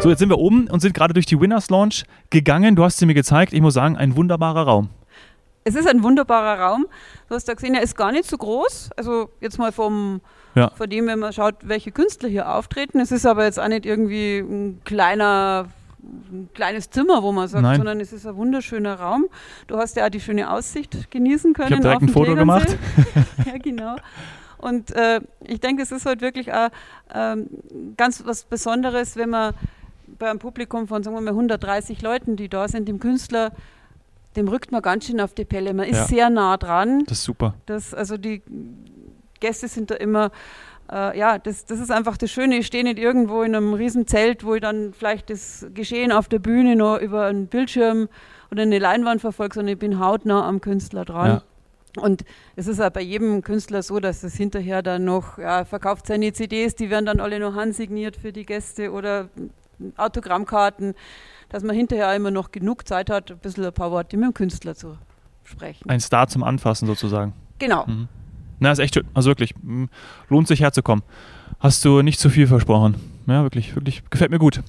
So, 0.00 0.10
jetzt 0.10 0.18
sind 0.18 0.28
wir 0.28 0.38
oben 0.38 0.68
und 0.68 0.80
sind 0.80 0.94
gerade 0.94 1.14
durch 1.14 1.26
die 1.26 1.40
Winners 1.40 1.70
Launch 1.70 2.04
gegangen. 2.30 2.76
Du 2.76 2.84
hast 2.84 2.98
sie 2.98 3.06
mir 3.06 3.14
gezeigt. 3.14 3.52
Ich 3.52 3.60
muss 3.60 3.74
sagen, 3.74 3.96
ein 3.96 4.14
wunderbarer 4.14 4.62
Raum. 4.64 4.90
Es 5.64 5.74
ist 5.74 5.88
ein 5.88 6.02
wunderbarer 6.02 6.60
Raum. 6.60 6.86
Du 7.28 7.34
hast 7.34 7.48
da 7.48 7.54
gesehen, 7.54 7.74
er 7.74 7.82
ist 7.82 7.96
gar 7.96 8.12
nicht 8.12 8.28
so 8.28 8.36
groß. 8.36 8.90
Also 8.96 9.30
jetzt 9.40 9.58
mal 9.58 9.72
vom, 9.72 10.20
Ja. 10.56 10.70
von 10.74 10.88
dem, 10.90 11.06
wenn 11.06 11.18
man 11.18 11.32
schaut, 11.32 11.54
welche 11.62 11.92
Künstler 11.92 12.28
hier 12.28 12.52
auftreten. 12.52 12.98
Es 12.98 13.12
ist 13.12 13.26
aber 13.26 13.44
jetzt 13.44 13.60
auch 13.60 13.68
nicht 13.68 13.86
irgendwie 13.86 14.38
ein 14.38 14.80
kleiner 14.84 15.66
ein 16.02 16.48
kleines 16.54 16.88
Zimmer, 16.90 17.22
wo 17.24 17.32
man 17.32 17.48
sagt, 17.48 17.62
Nein. 17.62 17.76
sondern 17.78 17.98
es 18.00 18.12
ist 18.12 18.26
ein 18.26 18.36
wunderschöner 18.36 18.94
Raum. 19.00 19.26
Du 19.66 19.76
hast 19.76 19.96
ja 19.96 20.06
auch 20.06 20.08
die 20.08 20.20
schöne 20.20 20.48
Aussicht 20.50 21.10
genießen 21.10 21.52
können. 21.52 21.68
Ich 21.68 21.72
habe 21.74 21.82
direkt 21.82 22.02
ein 22.02 22.08
Foto 22.10 22.34
Tegernsee. 22.36 22.38
gemacht. 22.40 22.78
ja, 23.46 23.58
genau. 23.58 23.96
Und 24.58 24.92
äh, 24.94 25.20
ich 25.44 25.60
denke, 25.60 25.82
es 25.82 25.90
ist 25.92 26.06
halt 26.06 26.20
wirklich 26.20 26.52
auch 26.52 26.68
ähm, 27.12 27.48
ganz 27.96 28.24
was 28.24 28.44
Besonderes, 28.44 29.16
wenn 29.16 29.30
man 29.30 29.54
bei 30.18 30.30
einem 30.30 30.38
Publikum 30.38 30.86
von, 30.86 31.02
sagen 31.02 31.16
wir 31.16 31.20
mal, 31.22 31.30
130 31.30 32.00
Leuten, 32.02 32.36
die 32.36 32.48
da 32.48 32.68
sind, 32.68 32.86
dem 32.88 33.00
Künstler, 33.00 33.50
dem 34.36 34.46
rückt 34.48 34.70
man 34.70 34.82
ganz 34.82 35.06
schön 35.06 35.20
auf 35.20 35.34
die 35.34 35.44
Pelle. 35.44 35.74
Man 35.74 35.88
ist 35.88 35.96
Ja. 35.96 36.04
sehr 36.06 36.30
nah 36.30 36.56
dran. 36.56 37.02
Das 37.06 37.18
ist 37.18 37.24
super. 37.24 37.54
Das, 37.66 37.92
also 37.92 38.16
die 38.16 38.42
Gäste 39.40 39.68
sind 39.68 39.90
da 39.90 39.94
immer, 39.94 40.30
äh, 40.90 41.18
ja, 41.18 41.38
das, 41.38 41.64
das 41.64 41.80
ist 41.80 41.90
einfach 41.90 42.16
das 42.16 42.30
Schöne. 42.30 42.58
Ich 42.58 42.66
stehe 42.66 42.84
nicht 42.84 42.98
irgendwo 42.98 43.42
in 43.42 43.54
einem 43.54 43.74
riesen 43.74 44.06
Zelt, 44.06 44.44
wo 44.44 44.54
ich 44.54 44.60
dann 44.60 44.92
vielleicht 44.92 45.30
das 45.30 45.66
Geschehen 45.74 46.12
auf 46.12 46.28
der 46.28 46.38
Bühne 46.38 46.76
noch 46.76 46.98
über 46.98 47.26
einen 47.26 47.46
Bildschirm 47.46 48.08
oder 48.50 48.62
eine 48.62 48.78
Leinwand 48.78 49.20
verfolge, 49.20 49.54
sondern 49.54 49.74
ich 49.74 49.78
bin 49.78 49.98
hautnah 49.98 50.46
am 50.46 50.60
Künstler 50.60 51.04
dran. 51.04 51.28
Ja. 51.28 51.42
Und 52.02 52.24
es 52.56 52.66
ist 52.66 52.80
auch 52.80 52.90
bei 52.90 53.00
jedem 53.00 53.42
Künstler 53.42 53.82
so, 53.82 54.00
dass 54.00 54.22
es 54.22 54.34
hinterher 54.34 54.82
dann 54.82 55.04
noch, 55.04 55.38
ja, 55.38 55.64
verkauft 55.64 56.06
seine 56.06 56.32
CDs, 56.32 56.74
die 56.74 56.90
werden 56.90 57.06
dann 57.06 57.20
alle 57.20 57.40
noch 57.40 57.54
handsigniert 57.54 58.16
für 58.16 58.32
die 58.32 58.44
Gäste 58.44 58.92
oder 58.92 59.28
Autogrammkarten, 59.96 60.94
dass 61.48 61.62
man 61.62 61.74
hinterher 61.74 62.14
immer 62.14 62.30
noch 62.30 62.52
genug 62.52 62.86
Zeit 62.86 63.08
hat, 63.10 63.30
ein 63.30 63.38
bisschen 63.38 63.64
ein 63.64 63.72
paar 63.72 63.90
Worte 63.90 64.16
mit 64.16 64.26
dem 64.26 64.34
Künstler 64.34 64.74
zu 64.74 64.98
sprechen. 65.44 65.88
Ein 65.88 66.00
Star 66.00 66.28
zum 66.28 66.42
Anfassen 66.42 66.86
sozusagen. 66.86 67.32
Genau. 67.58 67.86
Mhm. 67.86 68.08
Na, 68.58 68.72
ist 68.72 68.78
echt 68.78 68.94
schön. 68.94 69.06
Also 69.14 69.30
wirklich, 69.30 69.54
lohnt 70.28 70.48
sich 70.48 70.60
herzukommen. 70.60 71.04
Hast 71.60 71.84
du 71.84 72.02
nicht 72.02 72.18
zu 72.18 72.30
viel 72.30 72.46
versprochen. 72.46 72.96
Ja, 73.26 73.42
wirklich, 73.42 73.74
wirklich, 73.74 74.02
gefällt 74.10 74.30
mir 74.30 74.38
gut. 74.38 74.62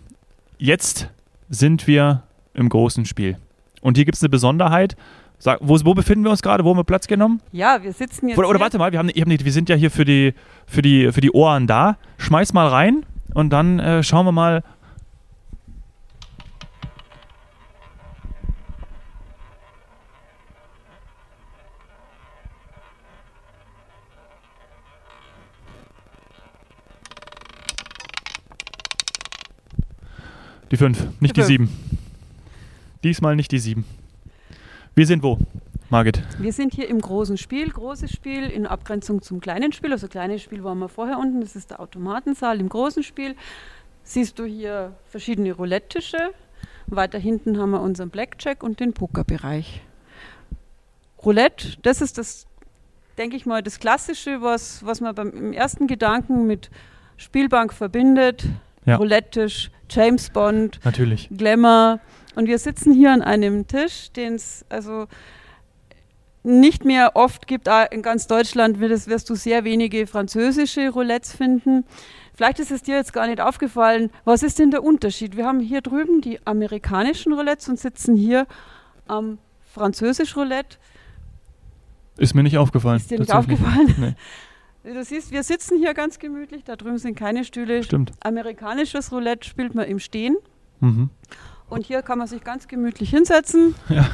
Jetzt 0.57 1.09
sind 1.49 1.87
wir 1.87 2.23
im 2.53 2.69
großen 2.69 3.05
Spiel. 3.05 3.37
Und 3.81 3.97
hier 3.97 4.05
gibt 4.05 4.17
es 4.17 4.23
eine 4.23 4.29
Besonderheit. 4.29 4.95
Sag, 5.39 5.59
wo, 5.61 5.77
wo 5.83 5.93
befinden 5.93 6.23
wir 6.23 6.31
uns 6.31 6.41
gerade? 6.41 6.63
Wo 6.63 6.71
haben 6.71 6.77
wir 6.77 6.83
Platz 6.83 7.07
genommen? 7.07 7.41
Ja, 7.51 7.83
wir 7.83 7.93
sitzen 7.93 8.29
jetzt 8.29 8.37
Oder, 8.39 8.49
oder 8.49 8.59
warte 8.59 8.79
mal, 8.79 8.91
wir, 8.91 8.99
haben, 8.99 9.11
wir 9.15 9.51
sind 9.51 9.69
ja 9.69 9.75
hier 9.75 9.91
für 9.91 10.03
die, 10.03 10.33
für, 10.65 10.81
die, 10.81 11.11
für 11.11 11.21
die 11.21 11.31
Ohren 11.31 11.67
da. 11.67 11.97
Schmeiß 12.17 12.53
mal 12.53 12.67
rein 12.67 13.05
und 13.35 13.51
dann 13.51 13.79
äh, 13.79 14.03
schauen 14.03 14.25
wir 14.25 14.31
mal. 14.31 14.63
Die 30.71 30.77
5, 30.77 31.21
nicht 31.21 31.37
Die 31.37 31.41
die 31.41 31.57
fünf. 31.57 31.69
7. 31.69 31.87
Diesmal 33.03 33.35
nicht 33.37 33.51
die 33.53 33.59
7. 33.59 33.85
Wir 34.95 35.05
sind 35.07 35.23
wo, 35.23 35.37
Margit? 35.89 36.21
Wir 36.39 36.51
sind 36.51 36.73
hier 36.73 36.89
im 36.89 36.99
großen 36.99 37.37
Spiel, 37.37 37.69
großes 37.69 38.11
Spiel 38.11 38.49
in 38.49 38.65
Abgrenzung 38.65 39.21
zum 39.21 39.39
kleinen 39.39 39.71
Spiel. 39.71 39.93
Also 39.93 40.09
kleines 40.09 40.41
Spiel 40.41 40.65
waren 40.65 40.79
wir 40.79 40.89
vorher 40.89 41.19
unten, 41.19 41.39
das 41.39 41.55
ist 41.55 41.71
der 41.71 41.79
Automatensaal. 41.79 42.59
Im 42.59 42.67
großen 42.67 43.03
Spiel 43.03 43.35
siehst 44.03 44.39
du 44.39 44.45
hier 44.45 44.93
verschiedene 45.05 45.53
Roulette-Tische. 45.53 46.31
Weiter 46.87 47.19
hinten 47.19 47.57
haben 47.59 47.71
wir 47.71 47.81
unseren 47.81 48.09
Blackjack 48.09 48.61
und 48.61 48.81
den 48.81 48.93
Pokerbereich. 48.93 49.81
Roulette, 51.23 51.77
das 51.81 52.01
ist 52.01 52.17
das, 52.17 52.45
denke 53.17 53.37
ich 53.37 53.45
mal, 53.45 53.63
das 53.63 53.79
Klassische, 53.79 54.41
was, 54.41 54.85
was 54.85 54.99
man 54.99 55.15
beim 55.15 55.29
im 55.29 55.53
ersten 55.53 55.87
Gedanken 55.87 56.45
mit 56.45 56.69
Spielbank 57.15 57.73
verbindet. 57.73 58.45
Ja. 58.85 58.97
Roulette-Tisch, 58.97 59.71
James 59.89 60.29
Bond, 60.29 60.79
Natürlich. 60.83 61.29
Glamour. 61.35 61.99
Und 62.35 62.47
wir 62.47 62.59
sitzen 62.59 62.93
hier 62.93 63.11
an 63.11 63.21
einem 63.21 63.67
Tisch, 63.67 64.11
den 64.11 64.35
es 64.35 64.65
also 64.69 65.07
nicht 66.43 66.85
mehr 66.85 67.15
oft 67.15 67.47
gibt. 67.47 67.67
Auch 67.67 67.89
In 67.91 68.01
ganz 68.01 68.27
Deutschland 68.27 68.79
wirst, 68.79 69.07
wirst 69.07 69.29
du 69.29 69.35
sehr 69.35 69.63
wenige 69.63 70.07
französische 70.07 70.89
Roulettes 70.89 71.35
finden. 71.35 71.83
Vielleicht 72.33 72.59
ist 72.59 72.71
es 72.71 72.83
dir 72.83 72.95
jetzt 72.95 73.13
gar 73.13 73.27
nicht 73.27 73.41
aufgefallen. 73.41 74.11
Was 74.23 74.43
ist 74.43 74.59
denn 74.59 74.69
der 74.69 74.83
Unterschied? 74.83 75.35
Wir 75.35 75.45
haben 75.45 75.59
hier 75.59 75.81
drüben 75.81 76.21
die 76.21 76.39
amerikanischen 76.45 77.33
Roulettes 77.33 77.67
und 77.67 77.79
sitzen 77.79 78.15
hier 78.15 78.45
am 79.07 79.39
französisch 79.73 80.35
Roulette. 80.35 80.77
Ist 82.17 82.33
mir 82.35 82.43
nicht 82.43 82.57
aufgefallen. 82.57 82.97
Ist 82.97 83.11
dir 83.11 83.19
nicht 83.19 83.33
aufgefallen? 83.33 83.95
Nee, 83.97 84.15
Du 84.93 85.03
siehst, 85.03 85.31
wir 85.31 85.43
sitzen 85.43 85.77
hier 85.77 85.93
ganz 85.93 86.17
gemütlich. 86.17 86.63
Da 86.63 86.77
drüben 86.77 86.97
sind 86.97 87.17
keine 87.17 87.43
Stühle. 87.43 87.83
stimmt. 87.83 88.13
Amerikanisches 88.21 89.11
Roulette 89.11 89.47
spielt 89.47 89.75
man 89.75 89.85
im 89.85 89.99
Stehen. 89.99 90.37
Mhm. 90.79 91.09
Und 91.69 91.85
hier 91.85 92.01
kann 92.01 92.17
man 92.17 92.27
sich 92.27 92.43
ganz 92.43 92.67
gemütlich 92.67 93.09
hinsetzen. 93.09 93.75
Ja. 93.89 94.09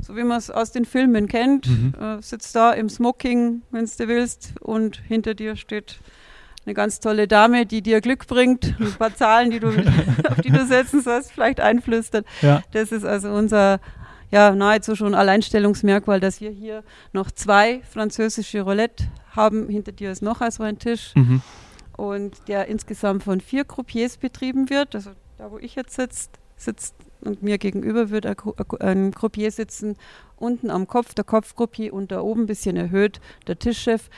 So 0.00 0.16
wie 0.16 0.24
man 0.24 0.38
es 0.38 0.50
aus 0.50 0.72
den 0.72 0.84
Filmen 0.84 1.28
kennt. 1.28 1.68
Mhm. 1.68 1.94
Äh, 2.00 2.22
sitzt 2.22 2.56
da 2.56 2.72
im 2.72 2.88
Smoking, 2.88 3.62
wenn 3.70 3.84
du 3.84 4.08
willst, 4.08 4.54
und 4.60 4.96
hinter 4.96 5.34
dir 5.34 5.54
steht 5.54 6.00
eine 6.66 6.74
ganz 6.74 6.98
tolle 6.98 7.28
Dame, 7.28 7.66
die 7.66 7.82
dir 7.82 8.00
Glück 8.00 8.26
bringt. 8.26 8.74
Ein 8.80 8.92
paar 8.94 9.14
Zahlen, 9.14 9.52
die 9.52 9.60
du, 9.60 9.68
auf 10.28 10.40
die 10.40 10.50
du 10.50 10.66
setzen 10.66 11.02
sollst, 11.02 11.30
vielleicht 11.32 11.60
einflüstert. 11.60 12.26
Ja. 12.40 12.62
Das 12.72 12.90
ist 12.90 13.04
also 13.04 13.30
unser 13.30 13.80
ja, 14.32 14.50
nahezu 14.54 14.96
schon 14.96 15.14
Alleinstellungsmerkmal, 15.14 16.18
dass 16.18 16.40
wir 16.40 16.50
hier 16.50 16.82
noch 17.12 17.30
zwei 17.30 17.82
französische 17.82 18.62
Roulette 18.62 19.04
haben. 19.30 19.68
Hinter 19.68 19.92
dir 19.92 20.10
ist 20.10 20.22
noch 20.22 20.40
also 20.40 20.62
ein 20.64 20.78
Tisch 20.78 21.12
Mhm. 21.14 21.42
und 21.96 22.48
der 22.48 22.66
insgesamt 22.66 23.22
von 23.22 23.40
vier 23.40 23.64
Croupiers 23.64 24.16
betrieben 24.16 24.70
wird. 24.70 24.94
Also 24.94 25.10
da, 25.38 25.50
wo 25.50 25.58
ich 25.58 25.74
jetzt 25.74 25.94
sitzt, 25.94 26.30
sitzt 26.56 26.94
und 27.20 27.42
mir 27.42 27.58
gegenüber 27.58 28.10
wird 28.10 28.26
ein 28.80 29.12
Croupier 29.14 29.50
sitzen, 29.52 29.96
unten 30.36 30.70
am 30.70 30.86
Kopf, 30.88 31.14
der 31.14 31.24
Kopfcroupier 31.24 31.92
und 31.92 32.10
da 32.10 32.20
oben 32.20 32.42
ein 32.42 32.46
bisschen 32.46 32.76
erhöht 32.76 33.20
der 33.46 33.58
Tischchef, 33.58 34.08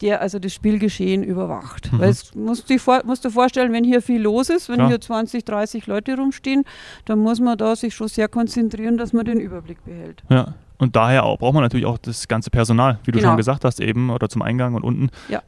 der 0.00 0.20
also 0.20 0.38
das 0.38 0.54
Spielgeschehen 0.54 1.22
überwacht. 1.22 1.92
Mhm. 1.92 1.98
Weil 1.98 2.08
es 2.10 2.34
musst 2.34 2.68
du, 2.68 2.74
dir 2.74 2.80
vor, 2.80 3.02
musst 3.04 3.24
du 3.24 3.30
vorstellen, 3.30 3.72
wenn 3.72 3.84
hier 3.84 4.00
viel 4.02 4.20
los 4.22 4.48
ist, 4.48 4.68
wenn 4.68 4.76
Klar. 4.76 4.88
hier 4.88 5.00
20, 5.00 5.44
30 5.44 5.86
Leute 5.86 6.16
rumstehen, 6.16 6.64
dann 7.04 7.18
muss 7.18 7.40
man 7.40 7.58
da 7.58 7.76
sich 7.76 7.94
schon 7.94 8.08
sehr 8.08 8.28
konzentrieren, 8.28 8.96
dass 8.96 9.12
man 9.12 9.24
den 9.24 9.40
Überblick 9.40 9.84
behält. 9.84 10.22
Ja. 10.28 10.54
Und 10.78 10.96
daher 10.96 11.24
auch, 11.24 11.38
braucht 11.38 11.52
man 11.52 11.62
natürlich 11.62 11.84
auch 11.84 11.98
das 11.98 12.26
ganze 12.26 12.48
Personal, 12.50 12.98
wie 13.04 13.12
du 13.12 13.18
Genau. 13.18 13.30
schon 13.32 13.36
gesagt 13.36 13.64
hast, 13.66 13.80
eben 13.80 14.08
oder 14.08 14.30
zum 14.30 14.40
Eingang 14.40 14.74
und 14.74 14.82
unten. 14.82 15.10
Ja. 15.28 15.42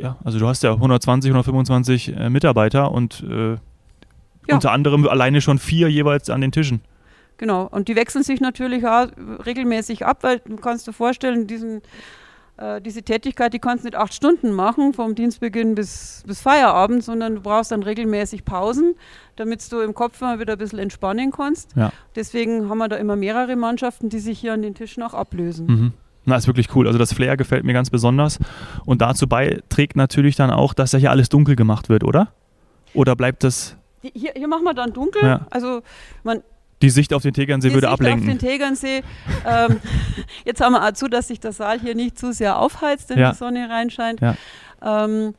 ja 0.00 0.16
also 0.24 0.38
du 0.38 0.48
hast 0.48 0.62
ja 0.62 0.72
120, 0.72 1.30
125 1.30 2.16
äh, 2.16 2.30
Mitarbeiter 2.30 2.90
und 2.90 3.22
äh, 3.28 3.50
Ja. 3.50 3.58
unter 4.54 4.72
anderem 4.72 5.06
alleine 5.06 5.42
schon 5.42 5.58
vier 5.58 5.90
jeweils 5.90 6.30
an 6.30 6.40
den 6.40 6.52
Tischen. 6.52 6.80
Genau, 7.36 7.68
und 7.70 7.88
die 7.88 7.96
wechseln 7.96 8.24
sich 8.24 8.40
natürlich 8.40 8.86
auch 8.86 9.08
regelmäßig 9.44 10.06
ab, 10.06 10.18
weil 10.22 10.40
du 10.40 10.56
kannst 10.56 10.88
dir 10.88 10.94
vorstellen, 10.94 11.46
diesen, 11.46 11.82
äh, 12.58 12.80
diese 12.80 13.02
Tätigkeit, 13.02 13.54
die 13.54 13.58
kannst 13.60 13.84
du 13.84 13.88
nicht 13.88 13.96
acht 13.96 14.12
Stunden 14.12 14.52
machen, 14.52 14.92
vom 14.92 15.14
Dienstbeginn 15.14 15.74
bis, 15.74 16.24
bis 16.26 16.40
Feierabend, 16.40 17.04
sondern 17.04 17.36
du 17.36 17.40
brauchst 17.40 17.70
dann 17.70 17.82
regelmäßig 17.82 18.44
Pausen, 18.44 18.94
damit 19.36 19.70
du 19.72 19.80
im 19.80 19.94
Kopf 19.94 20.20
mal 20.20 20.40
wieder 20.40 20.54
ein 20.54 20.58
bisschen 20.58 20.80
entspannen 20.80 21.30
kannst. 21.30 21.76
Ja. 21.76 21.92
Deswegen 22.16 22.68
haben 22.68 22.78
wir 22.78 22.88
da 22.88 22.96
immer 22.96 23.16
mehrere 23.16 23.56
Mannschaften, 23.56 24.08
die 24.08 24.18
sich 24.18 24.40
hier 24.40 24.52
an 24.52 24.62
den 24.62 24.74
Tischen 24.74 25.02
auch 25.02 25.14
ablösen. 25.14 25.66
Mhm. 25.66 25.92
Na, 26.24 26.36
ist 26.36 26.46
wirklich 26.46 26.74
cool. 26.74 26.86
Also 26.86 26.98
das 26.98 27.14
Flair 27.14 27.36
gefällt 27.36 27.64
mir 27.64 27.72
ganz 27.72 27.88
besonders. 27.88 28.38
Und 28.84 29.00
dazu 29.00 29.26
beiträgt 29.26 29.96
natürlich 29.96 30.36
dann 30.36 30.50
auch, 30.50 30.74
dass 30.74 30.92
ja 30.92 30.98
hier 30.98 31.10
alles 31.10 31.30
dunkel 31.30 31.56
gemacht 31.56 31.88
wird, 31.88 32.04
oder? 32.04 32.32
Oder 32.92 33.16
bleibt 33.16 33.44
das. 33.44 33.76
Hier, 34.02 34.32
hier 34.34 34.48
machen 34.48 34.64
wir 34.64 34.74
dann 34.74 34.92
dunkel. 34.92 35.22
Ja. 35.22 35.46
Also 35.50 35.80
man, 36.24 36.42
Die 36.82 36.90
Sicht 36.90 37.12
auf 37.12 37.22
den 37.22 37.34
Tegernsee 37.34 37.68
Die 37.68 37.74
würde 37.74 37.86
Sicht 37.88 37.92
ablenken. 37.94 38.28
auf 38.30 38.38
den 38.38 38.38
Tegernsee. 38.38 39.02
ähm, 39.46 39.80
jetzt 40.44 40.60
haben 40.60 40.72
wir 40.72 40.86
auch 40.86 40.92
zu, 40.92 41.08
dass 41.08 41.28
sich 41.28 41.40
der 41.40 41.52
Saal 41.52 41.80
hier 41.80 41.94
nicht 41.94 42.18
zu 42.18 42.32
sehr 42.32 42.58
aufheizt, 42.58 43.10
wenn 43.10 43.18
Ja. 43.18 43.30
die 43.32 43.36
Sonne 43.36 43.68
reinscheint. 43.68 44.20
Ja. 44.20 44.36
Ähm, 44.82 45.34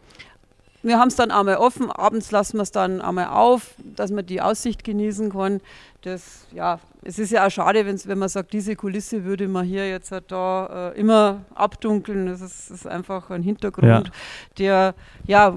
wir 0.82 0.98
haben 0.98 1.10
es 1.10 1.16
dann 1.16 1.32
einmal 1.32 1.58
offen, 1.58 1.92
abends 1.92 2.32
lassen 2.32 2.58
wir 2.58 2.62
es 2.64 2.72
dann 2.72 3.02
einmal 3.02 3.28
auf, 3.28 3.74
dass 3.98 4.12
man 4.12 4.26
die 4.26 4.42
Aussicht 4.42 4.84
genießen 4.86 5.32
kann. 5.32 5.60
Das, 6.04 6.46
ja, 6.54 6.80
es 7.04 7.20
ist 7.20 7.32
ja 7.32 7.46
auch 7.46 7.50
schade, 7.52 7.86
wenn 7.86 8.18
man 8.18 8.30
sagt, 8.30 8.54
diese 8.54 8.78
Kulisse 8.78 9.26
würde 9.26 9.50
man 9.50 9.66
hier 9.66 9.90
jetzt 9.90 10.12
halt 10.14 10.32
da 10.32 10.92
äh, 10.94 11.00
immer 11.00 11.42
abdunkeln. 11.54 12.28
Das 12.28 12.40
ist, 12.40 12.72
ist 12.72 12.88
einfach 12.88 13.30
ein 13.30 13.44
Hintergrund, 13.44 14.10
der, 14.58 14.94
ja, 15.26 15.54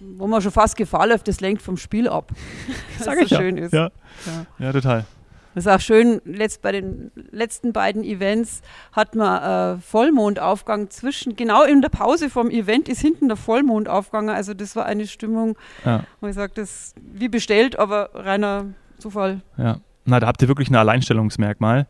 wo 0.00 0.26
man 0.26 0.42
schon 0.42 0.50
fast 0.52 0.76
Gefahr 0.76 1.06
läuft, 1.06 1.28
das 1.28 1.40
lenkt 1.40 1.62
vom 1.62 1.76
Spiel 1.76 2.08
ab. 2.08 2.32
Sag 2.98 3.18
ich 3.22 3.28
so 3.28 3.36
ja. 3.36 3.40
schön 3.40 3.58
ist. 3.58 3.72
Ja. 3.72 3.90
Ja. 4.26 4.46
ja, 4.66 4.72
total. 4.72 5.04
Das 5.56 5.64
ist 5.64 5.72
auch 5.72 5.80
schön, 5.80 6.20
letzt, 6.26 6.60
bei 6.60 6.70
den 6.70 7.10
letzten 7.30 7.72
beiden 7.72 8.04
Events 8.04 8.60
hat 8.92 9.14
man 9.14 9.78
äh, 9.78 9.80
Vollmondaufgang 9.80 10.90
zwischen, 10.90 11.34
genau 11.34 11.64
in 11.64 11.80
der 11.80 11.88
Pause 11.88 12.28
vom 12.28 12.50
Event 12.50 12.90
ist 12.90 13.00
hinten 13.00 13.28
der 13.28 13.38
Vollmond 13.38 13.88
aufgegangen. 13.88 14.28
Also 14.28 14.52
das 14.52 14.76
war 14.76 14.84
eine 14.84 15.06
Stimmung, 15.06 15.56
Ja. 15.86 16.04
wo 16.20 16.26
ich 16.26 16.34
sage, 16.34 16.52
das 16.56 16.94
wie 17.00 17.28
bestellt, 17.28 17.78
aber 17.78 18.10
reiner 18.12 18.66
Zufall. 18.98 19.40
Ja. 19.56 19.78
Na, 20.04 20.20
da 20.20 20.26
habt 20.26 20.42
ihr 20.42 20.48
wirklich 20.48 20.68
ein 20.68 20.76
Alleinstellungsmerkmal. 20.76 21.86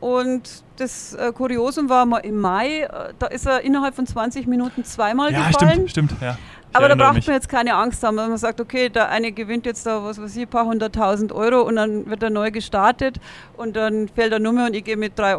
Und 0.00 0.64
das 0.76 1.12
äh, 1.14 1.30
Kuriosum 1.32 1.88
war 1.90 2.06
mal 2.06 2.18
im 2.18 2.40
Mai, 2.40 2.80
äh, 2.84 3.12
da 3.18 3.26
ist 3.26 3.46
er 3.46 3.60
innerhalb 3.60 3.94
von 3.94 4.06
20 4.06 4.46
Minuten 4.46 4.82
zweimal 4.84 5.30
Ja, 5.32 5.48
gefallen. 5.48 5.88
stimmt, 5.88 5.90
stimmt. 5.90 6.22
Ja. 6.22 6.38
Ich 6.70 6.76
Aber 6.76 6.88
da 6.88 6.94
braucht 6.94 7.14
mich. 7.14 7.26
man 7.26 7.34
jetzt 7.34 7.48
keine 7.48 7.74
Angst 7.74 8.02
haben, 8.04 8.16
wenn 8.16 8.28
man 8.28 8.38
sagt, 8.38 8.60
okay, 8.60 8.88
der 8.88 9.08
eine 9.08 9.32
gewinnt 9.32 9.66
jetzt 9.66 9.84
da, 9.86 10.04
was 10.04 10.22
weiß 10.22 10.36
ich, 10.36 10.42
ein 10.42 10.48
paar 10.48 10.64
hunderttausend 10.66 11.32
Euro 11.32 11.62
und 11.62 11.74
dann 11.76 12.08
wird 12.08 12.22
er 12.22 12.30
neu 12.30 12.50
gestartet 12.52 13.16
und 13.56 13.74
dann 13.76 14.08
fällt 14.08 14.32
er 14.32 14.38
Nummer 14.38 14.66
und 14.66 14.74
ich 14.76 14.84
gehe 14.84 14.96
mit 14.96 15.18
3,50 15.18 15.36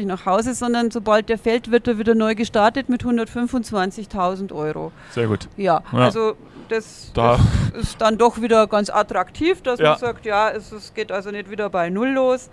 Euro 0.00 0.06
nach 0.06 0.26
Hause, 0.26 0.52
sondern 0.52 0.90
sobald 0.90 1.28
der 1.28 1.38
fällt, 1.38 1.70
wird 1.70 1.86
er 1.86 1.96
wieder 1.98 2.14
neu 2.16 2.34
gestartet 2.34 2.88
mit 2.88 3.04
125.000 3.04 4.52
Euro. 4.52 4.92
Sehr 5.12 5.28
gut. 5.28 5.48
Ja, 5.56 5.80
Ja. 5.92 5.98
also 5.98 6.34
das, 6.68 7.10
Da- 7.14 7.38
das 7.72 7.82
ist 7.84 8.00
dann 8.00 8.18
doch 8.18 8.40
wieder 8.40 8.66
ganz 8.66 8.90
attraktiv, 8.90 9.62
dass 9.62 9.78
Ja. 9.78 9.90
man 9.90 9.98
sagt, 9.98 10.26
ja, 10.26 10.50
es, 10.50 10.72
es 10.72 10.92
geht 10.92 11.12
also 11.12 11.30
nicht 11.30 11.50
wieder 11.50 11.70
bei 11.70 11.88
Null 11.90 12.08
los. 12.10 12.50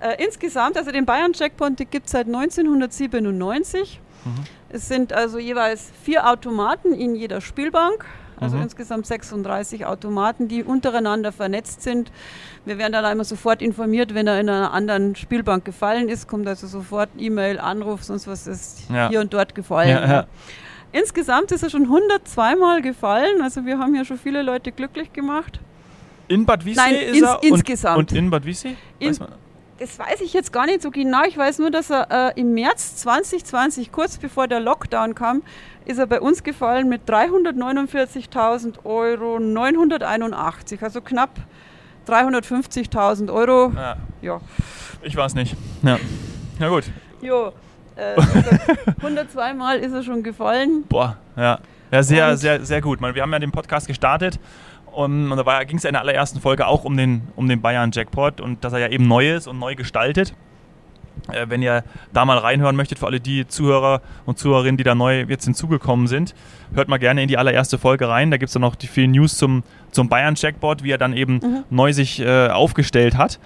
Äh, 0.00 0.22
insgesamt, 0.24 0.76
also 0.76 0.90
den 0.92 1.04
Bayern-Jackpot 1.06 1.76
gibt 1.90 2.06
es 2.06 2.12
seit 2.12 2.26
1997. 2.26 4.00
Mhm. 4.24 4.30
Es 4.70 4.88
sind 4.88 5.12
also 5.12 5.38
jeweils 5.38 5.90
vier 6.02 6.28
Automaten 6.28 6.92
in 6.92 7.14
jeder 7.14 7.40
Spielbank. 7.40 8.04
Also 8.40 8.56
Mhm. 8.56 8.62
insgesamt 8.64 9.04
36 9.06 9.84
Automaten, 9.86 10.46
die 10.46 10.62
untereinander 10.62 11.32
vernetzt 11.32 11.82
sind. 11.82 12.12
Wir 12.64 12.78
werden 12.78 12.92
dann 12.92 13.04
einmal 13.04 13.24
sofort 13.24 13.60
informiert, 13.60 14.14
wenn 14.14 14.28
er 14.28 14.38
in 14.40 14.48
einer 14.48 14.72
anderen 14.72 15.16
Spielbank 15.16 15.64
gefallen 15.64 16.08
ist, 16.08 16.28
kommt 16.28 16.46
also 16.46 16.68
sofort 16.68 17.08
E-Mail, 17.18 17.58
Anruf, 17.58 18.04
sonst 18.04 18.28
was 18.28 18.46
ist 18.46 18.88
Ja. 18.90 19.08
hier 19.08 19.20
und 19.20 19.34
dort 19.34 19.56
gefallen. 19.56 19.88
Ja, 19.88 20.06
ja. 20.08 20.26
Insgesamt 20.92 21.50
ist 21.50 21.64
er 21.64 21.70
schon 21.70 21.88
102 21.88 22.54
Mal 22.54 22.80
gefallen. 22.80 23.42
Also 23.42 23.66
wir 23.66 23.78
haben 23.80 23.94
ja 23.96 24.04
schon 24.04 24.18
viele 24.18 24.42
Leute 24.42 24.70
glücklich 24.70 25.12
gemacht. 25.12 25.58
In 26.28 26.46
Bad 26.46 26.64
Wiessee 26.64 26.80
Nein, 26.80 26.94
ist 26.94 27.16
ins- 27.16 27.26
er? 27.26 27.38
insgesamt. 27.42 27.98
Und, 27.98 28.12
und 28.12 28.18
in 28.18 28.30
Bad 28.30 28.44
Wiessee? 28.44 28.76
In- 29.00 29.18
Das 29.78 29.98
weiß 29.98 30.20
ich 30.22 30.32
jetzt 30.32 30.52
gar 30.52 30.66
nicht 30.66 30.82
so 30.82 30.90
genau. 30.90 31.22
Ich 31.28 31.36
weiß 31.38 31.58
nur, 31.60 31.70
dass 31.70 31.88
er 31.90 32.30
äh, 32.36 32.40
im 32.40 32.52
März 32.54 32.96
2020, 32.96 33.92
kurz 33.92 34.18
bevor 34.18 34.48
der 34.48 34.58
Lockdown 34.60 35.14
kam, 35.14 35.42
ist 35.84 35.98
er 35.98 36.06
bei 36.06 36.20
uns 36.20 36.42
gefallen 36.42 36.88
mit 36.88 37.08
349.000 37.08 38.84
Euro 38.84 39.38
981. 39.38 40.82
Also 40.82 41.00
knapp 41.00 41.30
350.000 42.08 43.32
Euro. 43.32 43.72
Ja, 43.76 43.96
Ja, 44.20 44.40
ich 45.02 45.14
weiß 45.16 45.34
nicht. 45.34 45.54
Ja. 45.82 45.98
Na 46.58 46.68
gut. 46.68 46.84
jo. 47.22 47.52
Äh, 47.96 48.14
also 48.16 48.32
102 48.98 49.54
Mal 49.54 49.78
ist 49.78 49.92
er 49.92 50.02
schon 50.02 50.22
gefallen. 50.22 50.84
Boah, 50.88 51.16
ja. 51.36 51.58
Ja, 51.90 52.02
sehr, 52.02 52.30
Und- 52.30 52.36
sehr, 52.36 52.64
sehr 52.64 52.80
gut. 52.80 53.00
Man, 53.00 53.14
wir 53.14 53.22
haben 53.22 53.32
ja 53.32 53.38
den 53.38 53.50
Podcast 53.52 53.86
gestartet 53.86 54.38
und, 54.92 55.30
und 55.32 55.46
da 55.46 55.64
ging 55.64 55.78
es 55.78 55.84
in 55.84 55.92
der 55.92 56.02
allerersten 56.02 56.40
Folge 56.40 56.66
auch 56.66 56.84
um 56.84 56.96
den, 56.96 57.22
um 57.36 57.48
den 57.48 57.60
Bayern-Jackpot 57.60 58.40
und 58.40 58.64
dass 58.64 58.72
er 58.72 58.78
ja 58.80 58.88
eben 58.88 59.06
neu 59.08 59.34
ist 59.34 59.46
und 59.46 59.58
neu 59.58 59.74
gestaltet. 59.74 60.34
Äh, 61.32 61.46
wenn 61.48 61.62
ihr 61.62 61.82
da 62.12 62.24
mal 62.24 62.38
reinhören 62.38 62.76
möchtet, 62.76 62.98
für 62.98 63.06
alle 63.06 63.20
die 63.20 63.46
Zuhörer 63.48 64.00
und 64.24 64.38
Zuhörerinnen, 64.38 64.76
die 64.76 64.84
da 64.84 64.94
neu 64.94 65.24
jetzt 65.28 65.44
hinzugekommen 65.44 66.06
sind, 66.06 66.34
hört 66.74 66.88
mal 66.88 66.98
gerne 66.98 67.22
in 67.22 67.28
die 67.28 67.36
allererste 67.36 67.76
Folge 67.78 68.08
rein. 68.08 68.30
Da 68.30 68.36
gibt 68.36 68.48
es 68.48 68.52
dann 68.54 68.62
noch 68.62 68.76
die 68.76 68.86
vielen 68.86 69.10
News 69.10 69.36
zum, 69.36 69.62
zum 69.90 70.08
Bayern-Jackpot, 70.08 70.82
wie 70.84 70.90
er 70.92 70.98
dann 70.98 71.12
eben 71.14 71.34
Mhm. 71.34 71.64
neu 71.70 71.92
sich 71.92 72.20
äh, 72.20 72.48
aufgestellt 72.48 73.16
hat. 73.16 73.38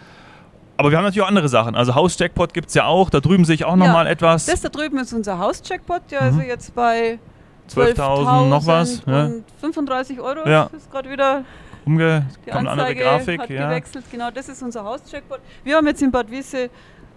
Aber 0.76 0.90
wir 0.90 0.98
haben 0.98 1.04
natürlich 1.04 1.22
auch 1.22 1.28
andere 1.28 1.48
Sachen. 1.48 1.74
Also 1.74 1.94
Haus-Jackpot 1.94 2.54
gibt 2.54 2.68
es 2.68 2.74
ja 2.74 2.86
auch. 2.86 3.08
Da 3.10 3.20
drüben 3.20 3.44
sehe 3.44 3.54
ich 3.54 3.64
auch 3.64 3.70
Ja, 3.70 3.76
nochmal 3.76 4.06
etwas. 4.06 4.46
Das 4.46 4.60
da 4.62 4.68
drüben 4.68 4.98
ist 4.98 5.12
unser 5.12 5.38
Haus-Jackpot, 5.38 6.02
der 6.10 6.22
Mhm. 6.22 6.26
also 6.28 6.40
jetzt 6.40 6.74
bei 6.74 7.18
12.000 7.76 8.48
noch 8.48 8.66
was. 8.66 9.02
Ja. 9.06 9.24
und 9.26 9.44
35 9.60 10.20
Euro 10.20 10.48
Ja. 10.48 10.68
ist 10.76 10.90
gerade 10.90 11.10
wieder 11.10 11.44
Umge 11.84 12.26
Die 12.46 12.52
eine 12.52 12.70
andere 12.70 12.86
Anzeige 12.86 13.02
Grafik. 13.02 13.40
hat 13.40 13.50
Ja. 13.50 13.68
gewechselt, 13.68 14.04
genau, 14.10 14.30
das 14.30 14.48
ist 14.48 14.62
unser 14.62 14.84
Haus-Jackpot. 14.84 15.40
Wir 15.64 15.76
haben 15.76 15.86
jetzt 15.86 16.00
in 16.02 16.10
Bad 16.12 16.30
Wiese 16.30 16.70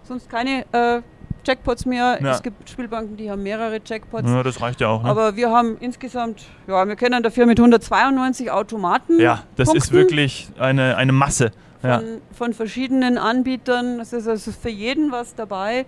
sonst 0.04 0.30
keine 0.30 0.66
äh, 0.72 1.02
Jackpots 1.46 1.86
mehr. 1.86 2.18
Ja. 2.22 2.32
Es 2.32 2.42
gibt 2.42 2.68
Spielbanken, 2.68 3.16
die 3.16 3.30
haben 3.30 3.44
mehrere 3.44 3.80
Jackpots. 3.86 4.28
ja, 4.28 4.42
das 4.42 4.60
reicht 4.62 4.82
ja 4.82 4.88
auch. 4.88 5.04
Ne? 5.04 5.10
Aber 5.10 5.36
wir 5.36 5.52
haben 5.52 5.78
insgesamt, 5.80 6.44
ja, 6.68 6.88
wir 6.88 6.96
können 6.96 7.22
dafür 7.22 7.46
mit 7.46 7.60
192 7.60 8.50
Automaten 8.50 9.20
ja, 9.20 9.44
das 9.56 9.68
ist 9.68 9.74
punkten 9.74 9.94
wirklich 9.98 10.50
eine, 10.58 10.98
eine 10.98 11.12
Masse. 11.12 11.52
Ja. 11.84 12.00
von, 12.00 12.22
von 12.34 12.54
verschiedenen 12.54 13.20
Anbietern. 13.20 14.00
Es 14.00 14.12
ist 14.12 14.28
also 14.28 14.52
für 14.52 14.70
jeden 14.70 15.12
was 15.12 15.36
dabei. 15.36 15.86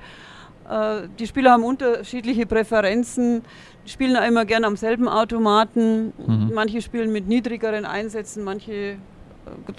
Äh, 0.69 1.07
die 1.17 1.25
Spieler 1.25 1.53
haben 1.53 1.63
unterschiedliche 1.63 2.45
Präferenzen, 2.45 3.43
spielen 3.87 4.15
auch 4.17 4.27
immer 4.27 4.45
gerne 4.45 4.67
am 4.67 4.75
selben 4.75 5.07
Automaten. 5.07 6.13
Mhm. 6.25 6.51
Manche 6.53 6.81
spielen 6.81 7.11
mit 7.11 7.27
niedrigeren 7.27 7.85
Einsätzen, 7.85 8.43
manche 8.43 8.71
äh, 8.71 8.97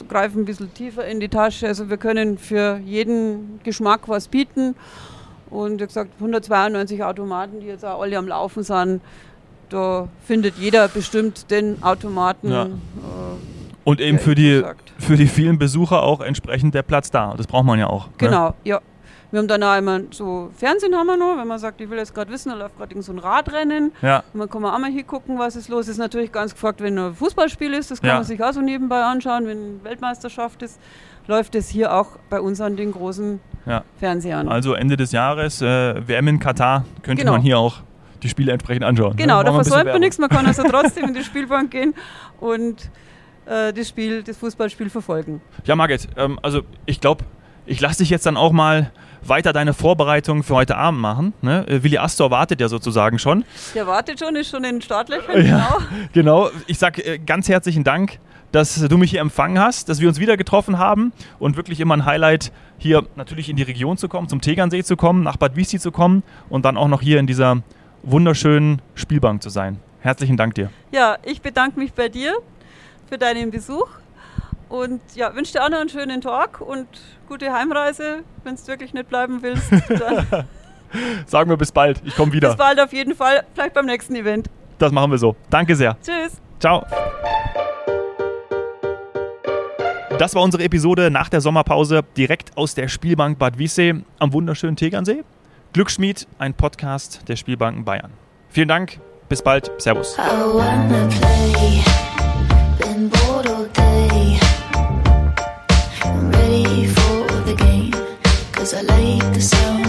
greifen 0.09 0.43
ein 0.43 0.45
bisschen 0.45 0.73
tiefer 0.75 1.07
in 1.07 1.21
die 1.21 1.29
Tasche. 1.29 1.67
Also 1.67 1.89
wir 1.91 1.97
können 1.97 2.39
für 2.39 2.81
jeden 2.85 3.61
Geschmack 3.63 4.09
was 4.09 4.29
bieten. 4.29 4.75
Und 5.51 5.81
wie 5.81 5.87
gesagt, 5.87 6.11
192 6.17 7.03
Automaten, 7.05 7.61
die 7.61 7.67
jetzt 7.67 7.85
auch 7.85 8.03
alle 8.03 8.19
am 8.19 8.29
Laufen 8.29 8.63
sind. 8.63 9.01
Da 9.71 10.09
findet 10.25 10.57
jeder 10.59 10.89
bestimmt 10.89 11.51
den 11.51 11.83
Automaten. 11.83 12.51
Ja. 12.51 12.65
Äh, 12.65 12.69
Und 13.85 14.01
eben 14.01 14.19
für 14.19 14.35
die, 14.35 14.63
für 14.99 15.17
die 15.17 15.27
vielen 15.27 15.59
Besucher 15.59 16.03
auch 16.03 16.21
entsprechend 16.21 16.75
der 16.75 16.83
Platz 16.83 17.11
da. 17.11 17.35
Das 17.37 17.47
braucht 17.47 17.65
man 17.65 17.79
ja 17.79 17.87
auch. 17.89 18.07
Ne? 18.07 18.13
Genau, 18.19 18.55
ja. 18.65 18.81
Wir 19.31 19.41
haben 19.41 19.49
dann 19.49 19.63
auch 19.63 19.77
immer 19.77 20.01
so 20.11 20.51
Fernsehen 20.57 20.95
haben 20.95 21.07
wir 21.07 21.17
noch, 21.19 21.37
wenn 21.37 21.47
man 21.47 21.59
sagt, 21.59 21.81
ich 21.83 21.91
will 21.91 21.99
jetzt 21.99 22.15
gerade 22.15 22.31
wissen, 22.33 22.49
da 22.51 22.55
läuft 22.57 22.79
gerade 22.79 23.03
so 23.03 23.13
ein 23.13 23.19
Radrennen. 23.19 23.93
Ja, 24.01 24.23
Und 24.33 24.41
dann 24.41 24.49
kann 24.49 24.63
man 24.63 24.75
auch 24.75 24.79
mal 24.79 24.91
hingucken, 24.91 25.39
was 25.39 25.55
ist 25.57 25.69
los. 25.69 25.87
Ist 25.89 25.99
natürlich 25.99 26.33
ganz 26.33 26.55
gefragt, 26.55 26.81
wenn 26.81 26.99
ein 26.99 27.15
Fußballspiel 27.15 27.75
ist, 27.75 27.91
das 27.91 28.01
kann 28.01 28.09
Ja. 28.09 28.15
man 28.15 28.25
sich 28.25 28.43
auch 28.43 28.53
so 28.53 28.63
nebenbei 28.63 29.03
anschauen. 29.03 29.47
Wenn 29.47 29.85
Weltmeisterschaft 29.85 30.63
ist, 30.63 30.81
läuft 31.27 31.55
es 31.57 31.69
hier 31.69 31.93
auch 31.95 32.17
bei 32.31 32.41
uns 32.41 32.59
an 32.63 32.77
den 32.77 32.91
großen 32.93 33.39
Ja. 33.67 33.85
Fernsehern. 34.01 34.49
also 34.49 34.73
Ende 34.73 34.97
des 34.97 35.13
Jahres, 35.13 35.61
äh, 35.61 36.09
WM 36.09 36.27
in 36.29 36.39
Katar, 36.39 36.85
könnte 37.03 37.21
Genau. 37.23 37.33
man 37.33 37.43
hier 37.43 37.59
auch 37.59 37.81
die 38.23 38.31
Spiele 38.31 38.51
entsprechend 38.53 38.83
anschauen. 38.85 39.15
Genau, 39.17 39.39
ne? 39.39 39.45
da 39.45 39.51
ein 39.51 39.59
bisschen 39.59 39.73
versäumt 39.73 39.93
man 39.93 40.01
nichts, 40.01 40.19
man 40.19 40.31
kann 40.31 40.47
also 40.47 40.63
trotzdem 40.71 41.05
in 41.09 41.13
die 41.15 41.23
Spielbank 41.23 41.71
gehen 41.71 41.95
und 42.41 42.91
äh, 43.45 43.73
das 43.75 43.89
Spiel, 43.91 44.23
das 44.23 44.39
Fußballspiel 44.39 44.89
verfolgen. 44.89 45.43
Ja, 45.65 45.77
Margit, 45.77 46.09
ähm, 46.17 46.39
also 46.43 46.63
ich 46.87 46.99
glaube, 47.01 47.25
ich 47.69 47.81
lasse 47.81 47.99
dich 47.99 48.11
jetzt 48.11 48.27
dann 48.27 48.37
auch 48.37 48.53
mal 48.53 48.91
weiter 49.23 49.53
deine 49.53 49.75
Vorbereitungen 49.75 50.43
für 50.43 50.55
heute 50.55 50.77
Abend 50.77 51.01
machen. 51.01 51.35
Ne? 51.43 51.67
Äh, 51.69 51.83
Willi 51.83 51.99
Astor 51.99 52.31
wartet 52.31 52.61
ja 52.61 52.69
sozusagen 52.69 53.19
schon. 53.19 53.45
Der 53.75 53.87
wartet 53.87 54.19
schon, 54.19 54.35
ist 54.37 54.51
schon 54.51 54.65
in 54.65 54.81
Startlöchern, 54.81 55.47
Ja. 55.47 55.77
genau. 55.79 55.87
Genau, 56.13 56.51
ich 56.67 56.79
sage 56.79 57.05
äh, 57.05 57.19
ganz 57.19 57.49
herzlichen 57.49 57.85
Dank, 57.85 58.19
dass 58.53 58.77
du 58.81 58.97
mich 58.97 59.11
hier 59.11 59.21
empfangen 59.21 59.59
hast, 59.59 59.89
dass 59.89 60.01
wir 60.01 60.09
uns 60.09 60.19
wieder 60.19 60.37
getroffen 60.37 60.79
haben 60.79 61.13
und 61.39 61.57
wirklich 61.57 61.81
immer 61.81 61.95
ein 61.95 62.07
Highlight, 62.07 62.51
hier 62.79 63.05
natürlich 63.17 63.49
in 63.51 63.57
die 63.57 63.63
Region 63.65 63.97
zu 63.99 64.09
kommen, 64.09 64.29
zum 64.29 64.41
Tegernsee 64.41 64.83
zu 64.85 64.97
kommen, 64.97 65.23
nach 65.23 65.37
Bad 65.37 65.57
Wiesti 65.57 65.79
zu 65.79 65.91
kommen 65.93 66.23
und 66.49 66.65
dann 66.65 66.77
auch 66.77 66.89
noch 66.89 67.03
hier 67.03 67.19
in 67.19 67.27
dieser 67.27 67.63
wunderschönen 68.03 68.81
Spielbank 68.95 69.43
zu 69.43 69.51
sein. 69.51 69.81
Herzlichen 70.01 70.37
Dank 70.37 70.55
dir. 70.55 70.71
Ja, 70.93 71.19
ich 71.25 71.43
bedanke 71.43 71.79
mich 71.79 71.93
bei 71.93 72.09
dir 72.09 72.35
für 73.11 73.19
deinen 73.19 73.51
Besuch 73.51 73.89
und 74.69 75.01
ja, 75.15 75.35
wünsche 75.35 75.53
dir 75.53 75.65
auch 75.65 75.69
noch 75.71 75.81
einen 75.81 75.89
schönen 75.89 76.21
Tag 76.21 76.61
und 76.61 76.87
gute 77.29 77.53
Heimreise. 77.53 78.23
Wenn 78.45 78.57
du 78.57 78.67
wirklich 78.67 78.93
nicht 78.95 79.09
bleiben 79.09 79.43
willst, 79.43 79.71
dann 79.89 80.45
Sagen 81.27 81.51
wir 81.51 81.57
bis 81.57 81.73
bald. 81.73 82.01
Ich 82.05 82.17
komme 82.17 82.31
bis 82.31 82.37
wieder. 82.39 82.57
bald 82.57 82.81
auf 82.81 82.93
jeden 82.93 83.15
Fall, 83.15 83.45
vielleicht 83.55 83.75
beim 83.75 83.87
nächsten 83.87 84.15
Event. 84.15 84.49
Das 84.79 84.93
machen 84.93 85.11
wir 85.11 85.19
so. 85.19 85.37
Danke 85.51 85.77
sehr. 85.77 85.97
Tschüss. 86.03 86.41
Ciao. 86.61 86.85
Das 90.19 90.35
war 90.35 90.43
unsere 90.43 90.65
Episode 90.65 91.11
nach 91.11 91.29
der 91.29 91.41
Sommerpause 91.41 92.03
direkt 92.17 92.57
aus 92.57 92.75
der 92.75 92.89
Spielbank 92.89 93.39
Bad 93.39 93.59
Wiessee 93.59 94.03
am 94.19 94.33
wunderschönen 94.33 94.77
Tegernsee. 94.77 95.23
Glücksschmied, 95.75 96.27
ein 96.39 96.55
Podcast 96.55 97.29
der 97.29 97.37
Spielbanken 97.37 97.85
Bayern. 97.85 98.13
Vielen 98.49 98.69
Dank, 98.69 98.99
bis 99.29 99.43
bald, 99.43 99.71
Servus. 99.79 100.17
I 108.79 108.83
like 108.83 109.35
the 109.35 109.41
sound 109.41 109.88